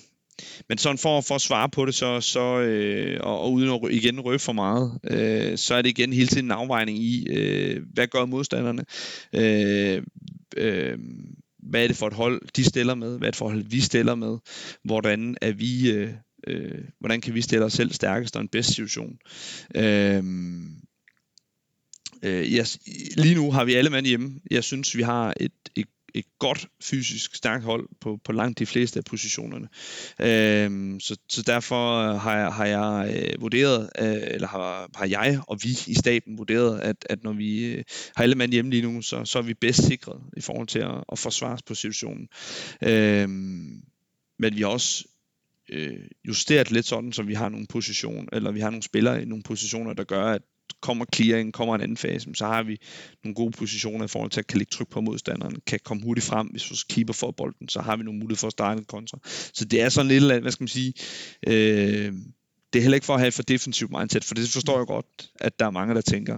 [0.69, 3.91] men sådan for, for at svare på det, så, så øh, og, og uden at
[3.91, 7.81] igen røbe for meget, øh, så er det igen hele tiden en afvejning i, øh,
[7.93, 8.85] hvad gør modstanderne?
[9.33, 10.03] Øh,
[10.57, 10.97] øh,
[11.69, 13.17] hvad er det for et hold, de stiller med?
[13.17, 14.38] Hvad er det for et hold, vi stiller med?
[14.83, 15.91] Hvordan er vi...
[15.91, 16.13] Øh,
[16.47, 19.17] øh, hvordan kan vi stille os selv stærkest og en bedst situation?
[19.75, 20.23] Øh,
[22.23, 22.65] øh, jeg,
[23.17, 24.39] lige nu har vi alle mand hjemme.
[24.51, 28.66] Jeg synes, vi har et, et et godt fysisk stærkt hold på, på langt de
[28.66, 29.68] fleste af positionerne.
[30.22, 35.05] Øhm, så, så derfor øh, har jeg, har jeg øh, vurderet, øh, eller har, har
[35.05, 37.84] jeg og vi i staben vurderet, at, at når vi øh,
[38.16, 40.80] har alle mand hjemme lige nu, så, så er vi bedst sikret i forhold til
[40.80, 42.28] at, at forsvare os på situationen.
[42.84, 43.82] Øhm,
[44.39, 45.08] men vi har også
[45.70, 49.26] øh, justeret lidt sådan, så vi har nogle positioner, eller vi har nogle spillere i
[49.26, 50.41] nogle positioner, der gør, at
[50.82, 52.78] kommer clearing, kommer en anden fase, så har vi
[53.24, 56.26] nogle gode positioner i forhold til at kan lægge tryk på modstanderen, kan komme hurtigt
[56.26, 58.86] frem, hvis vores keeper får bolden, så har vi nogle muligheder for at starte en
[58.86, 59.20] kontra.
[59.53, 60.93] Så det er sådan lidt, hvad skal man sige,
[61.47, 62.13] øh,
[62.74, 64.88] det er heller ikke for at have et for defensivt mindset, for det forstår jeg
[64.88, 65.05] godt,
[65.36, 66.36] at der er mange, der tænker,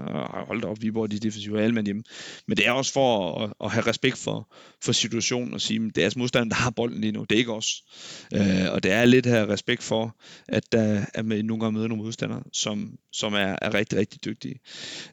[0.48, 2.04] hold da op, vi de defensive alle hjemme.
[2.48, 5.96] Men det er også for at, at have respekt for, for situationen og sige, at
[5.96, 7.84] det er altså modstanderen, der har bolden lige nu, det er ikke os.
[8.34, 10.18] Øh, og det er lidt her respekt for,
[10.48, 14.26] at der er med, nogle gange møder nogle modstandere, som, som er, er rigtig, rigtig
[14.26, 14.60] dygtige.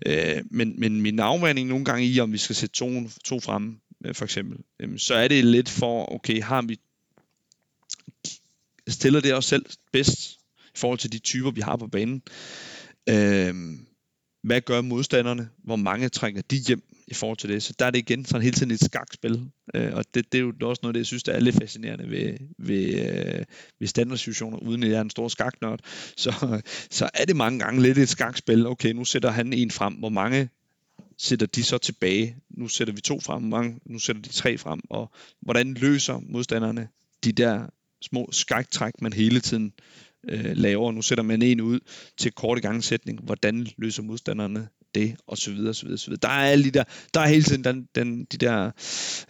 [0.07, 2.91] Øh, men, men min afvandring nogle gange i, om vi skal sætte to,
[3.25, 6.81] to frem, øh, for eksempel, øh, så er det lidt for, okay, har vi
[8.89, 10.39] stiller det os selv bedst
[10.77, 12.23] i forhold til de typer, vi har på banen.
[13.09, 13.55] Øh,
[14.43, 15.49] hvad gør modstanderne?
[15.65, 17.63] Hvor mange trænger de hjem i forhold til det?
[17.63, 19.51] Så der er det igen sådan hele tiden et skakspil.
[19.75, 22.11] Øh, og det, det er jo også noget, det, jeg synes, der er lidt fascinerende
[22.11, 23.45] ved, ved, øh,
[23.81, 25.81] ved standardsituationer, uden at jeg er en stor skaknørd.
[26.17, 28.67] Så, så er det mange gange lidt et skakspil.
[28.67, 29.95] Okay, nu sætter han en frem.
[29.95, 30.49] Hvor mange
[31.19, 32.37] sætter de så tilbage?
[32.51, 34.81] Nu sætter vi to frem, mange, nu sætter de tre frem.
[34.91, 35.11] Og
[35.43, 36.89] hvordan løser modstanderne
[37.25, 37.67] de der
[38.03, 39.73] små skaktræk, man hele tiden
[40.29, 40.93] øh, laver.
[40.93, 41.81] Nu sætter man en ud
[42.19, 43.21] til kort igangsætning.
[43.25, 45.17] Hvordan løser modstanderne det?
[45.27, 46.21] Og så videre, så videre, så videre.
[46.23, 46.85] Der er alle de der,
[47.15, 48.71] der er hele tiden den, den, de der,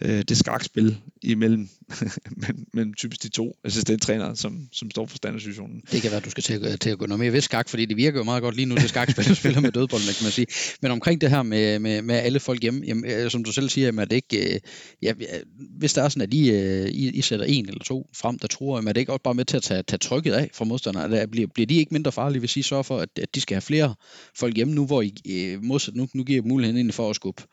[0.01, 1.69] øh, det skakspil imellem
[2.43, 5.81] men, men typisk de to assistenttrænere, som, som står for standardsituationen.
[5.91, 7.69] Det kan være, at du skal til at, til at gå noget mere ved skak,
[7.69, 10.23] fordi det virker jo meget godt lige nu, det skakspil, du spiller med dødbolden, kan
[10.23, 10.47] man sige.
[10.81, 13.69] Men omkring det her med, med, med alle folk hjemme, jamen, øh, som du selv
[13.69, 14.59] siger, jamen, er det ikke, øh,
[15.01, 15.41] ja, øh,
[15.77, 18.47] hvis der er sådan, at I, øh, I, I sætter en eller to frem, der
[18.47, 20.65] tror, jamen, er det ikke også bare med til at tage, tage trykket af fra
[20.65, 21.27] modstanderne?
[21.27, 23.61] Bliver, bliver de ikke mindre farlige, hvis I sørger for, at, at de skal have
[23.61, 23.95] flere
[24.35, 25.13] folk hjemme nu, hvor I
[25.61, 27.43] modsat nu, nu giver muligheden for at skubbe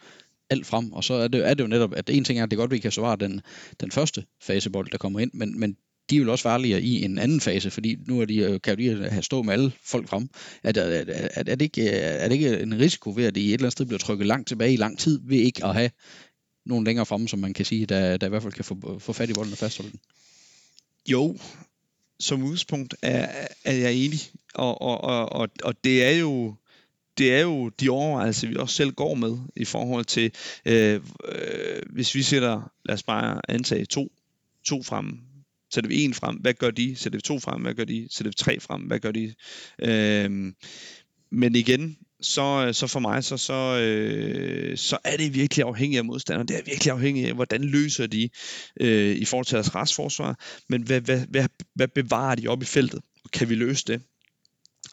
[0.51, 2.51] alt frem, og så er det, er det jo netop, at en ting er, at
[2.51, 3.41] det godt, at vi kan svare den,
[3.81, 5.77] den første fasebold, der kommer ind, men, men
[6.11, 8.79] de er jo også farligere i en anden fase, fordi nu er de, øh, kan
[8.79, 10.29] de have stå med alle folk frem.
[10.63, 13.41] Er, er, er, er, det ikke, øh, er det ikke en risiko ved, at de
[13.41, 15.75] i et eller andet sted bliver trykket langt tilbage i lang tid, ved ikke at
[15.75, 15.91] have
[16.67, 19.13] nogen længere fremme, som man kan sige, der, der i hvert fald kan få, få
[19.13, 20.01] fat i bolden og fastholde den?
[21.09, 21.37] Jo,
[22.21, 24.21] som udgangspunkt er, er jeg enig,
[24.55, 26.55] og, og, og, og, og det er jo
[27.19, 30.33] det er jo de overvejelser, vi også selv går med i forhold til,
[30.65, 34.13] øh, øh, hvis vi sætter, lad os bare antage to,
[34.65, 35.19] to frem
[35.75, 36.97] Sætter vi en frem, hvad gør de?
[36.97, 38.09] Sætter vi to frem, hvad gør de?
[38.11, 39.35] Sætter vi tre frem, hvad gør de?
[39.79, 40.53] Øh,
[41.31, 45.99] men igen, så, øh, så for mig, så, så, øh, så er det virkelig afhængigt
[45.99, 46.49] af modstanderen.
[46.49, 48.29] Det er virkelig afhængigt af, hvordan løser de
[48.81, 50.39] øh, i forhold til deres restforsvar.
[50.69, 53.01] Men hvad, hvad, hvad, hvad bevarer de op i feltet?
[53.33, 54.03] Kan vi løse det?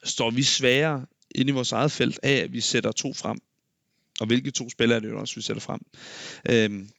[0.04, 1.06] Står vi sværere
[1.36, 3.38] inde i vores eget felt af, at vi sætter to frem?
[4.20, 5.80] Og hvilke to spillere er det jo også, vi sætter frem?
[6.50, 6.90] Øhm,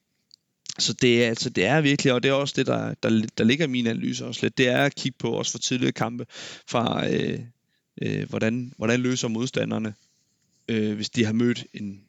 [0.79, 3.45] så det er, altså, det er virkelig, og det er også det, der, der, der
[3.45, 6.27] ligger i min analyse også lidt, det er at kigge på også for tidligere kampe
[6.69, 7.41] fra, øh,
[8.03, 9.95] øh, hvordan, hvordan løser modstanderne
[10.69, 12.01] øh, hvis de har mødt en,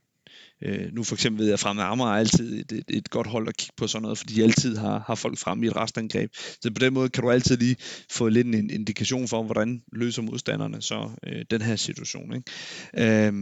[0.66, 3.28] øh, nu for eksempel ved jeg, at fremme Amager er altid et, et, et godt
[3.28, 5.76] hold at kigge på sådan noget, fordi de altid har, har folk frem i et
[5.76, 6.32] restangreb.
[6.36, 7.76] Så på den måde kan du altid lige
[8.12, 12.36] få lidt en indikation for, hvordan løser modstanderne så øh, den her situation.
[12.36, 13.28] Ikke?
[13.28, 13.34] Øh,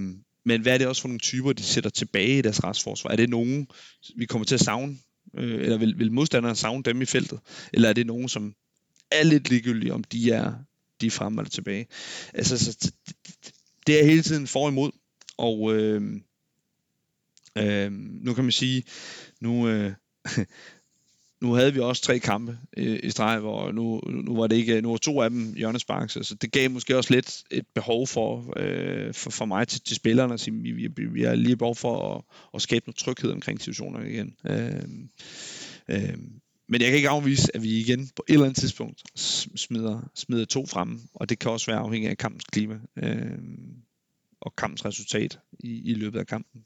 [0.45, 3.09] men hvad er det også for nogle typer, de sætter tilbage i deres retsforsvar?
[3.09, 3.67] Er det nogen,
[4.17, 4.97] vi kommer til at savne?
[5.38, 7.39] Øh, eller vil, vil modstanderne savne dem i feltet?
[7.74, 8.53] Eller er det nogen, som
[9.11, 10.53] er lidt ligegyldige, om de er,
[11.01, 11.88] de er fremme eller tilbage?
[12.34, 12.91] Altså, så,
[13.88, 14.91] det er hele tiden for imod.
[15.38, 16.22] Og øh,
[17.58, 18.84] øh, nu kan man sige,
[19.41, 19.93] nu, øh,
[21.41, 24.82] nu havde vi også tre kampe øh, i streg, hvor nu, nu var det ikke,
[24.82, 28.54] nu var to af dem hjørnesparks, så det gav måske også lidt et behov for,
[28.58, 31.76] øh, for, for mig til, til spillerne at sige, vi, vi, vi har lige behov
[31.76, 32.24] for at,
[32.54, 34.36] at skabe noget tryghed omkring situationerne igen.
[34.45, 34.84] Øh,
[35.89, 36.18] øh,
[36.68, 39.04] men jeg kan ikke afvise, at vi igen på et eller andet tidspunkt
[39.56, 42.80] smider, smider to frem, og det kan også være afhængig af kampens klima.
[42.97, 43.38] Øh,
[44.41, 46.66] og kampens resultat i, i løbet af kampen.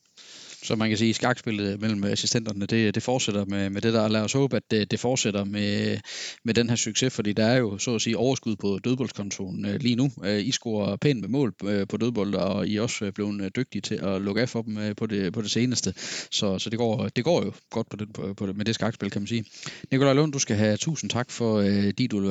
[0.66, 4.08] Så man kan sige, at skakspillet mellem assistenterne, det, det fortsætter med, med det der.
[4.08, 5.98] Lad os håbe, at det, det fortsætter med,
[6.46, 9.80] med den her succes, fordi der er jo så at sige overskud på dødboldskontoen øh,
[9.82, 10.12] lige nu.
[10.24, 13.42] Øh, I scorer pænt med mål øh, på dødbold, og I er også øh, blevet
[13.42, 15.94] øh, dygtige til at lukke af for dem på det, på det seneste.
[16.32, 18.76] Så, så det, går, det går jo godt på det, på, på det, med det
[18.76, 19.46] skakspil, kan man sige.
[19.92, 21.62] Nikolaj Lund, du skal have tusind tak for,
[21.98, 22.30] de du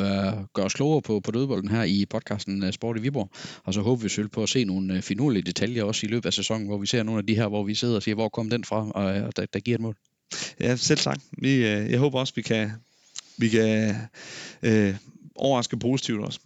[0.54, 3.30] gør os klogere på, på dødbolden her i podcasten Sport i Viborg.
[3.64, 6.32] Og så håber vi selvfølgelig på at se nogle finurlige detaljer også i løbet af
[6.32, 8.50] sæsonen, hvor vi ser nogle af de her, hvor vi sidder og siger, hvor kom
[8.50, 9.96] den fra, og der, der giver et mål.
[10.60, 11.20] Ja, selv sagt.
[11.38, 12.70] Vi, øh, jeg håber også, vi kan,
[13.36, 13.96] vi kan
[14.62, 14.94] øh,
[15.34, 16.40] overraske positivt også.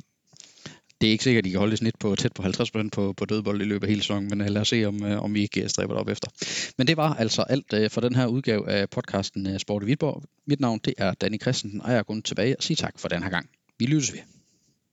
[1.00, 3.12] Det er ikke sikkert, at de kan holde det snit på tæt på 50% på,
[3.12, 5.42] på dødbold i løbet af hele sæsonen, men lad os se, om, øh, om vi
[5.42, 6.28] ikke stræber det op efter.
[6.78, 10.22] Men det var altså alt øh, for den her udgave af podcasten Sport i Viborg.
[10.46, 13.08] Mit navn det er Danny Christensen, og jeg er kun tilbage og sige tak for
[13.08, 13.48] den her gang.
[13.78, 14.37] Vi lyttes ved.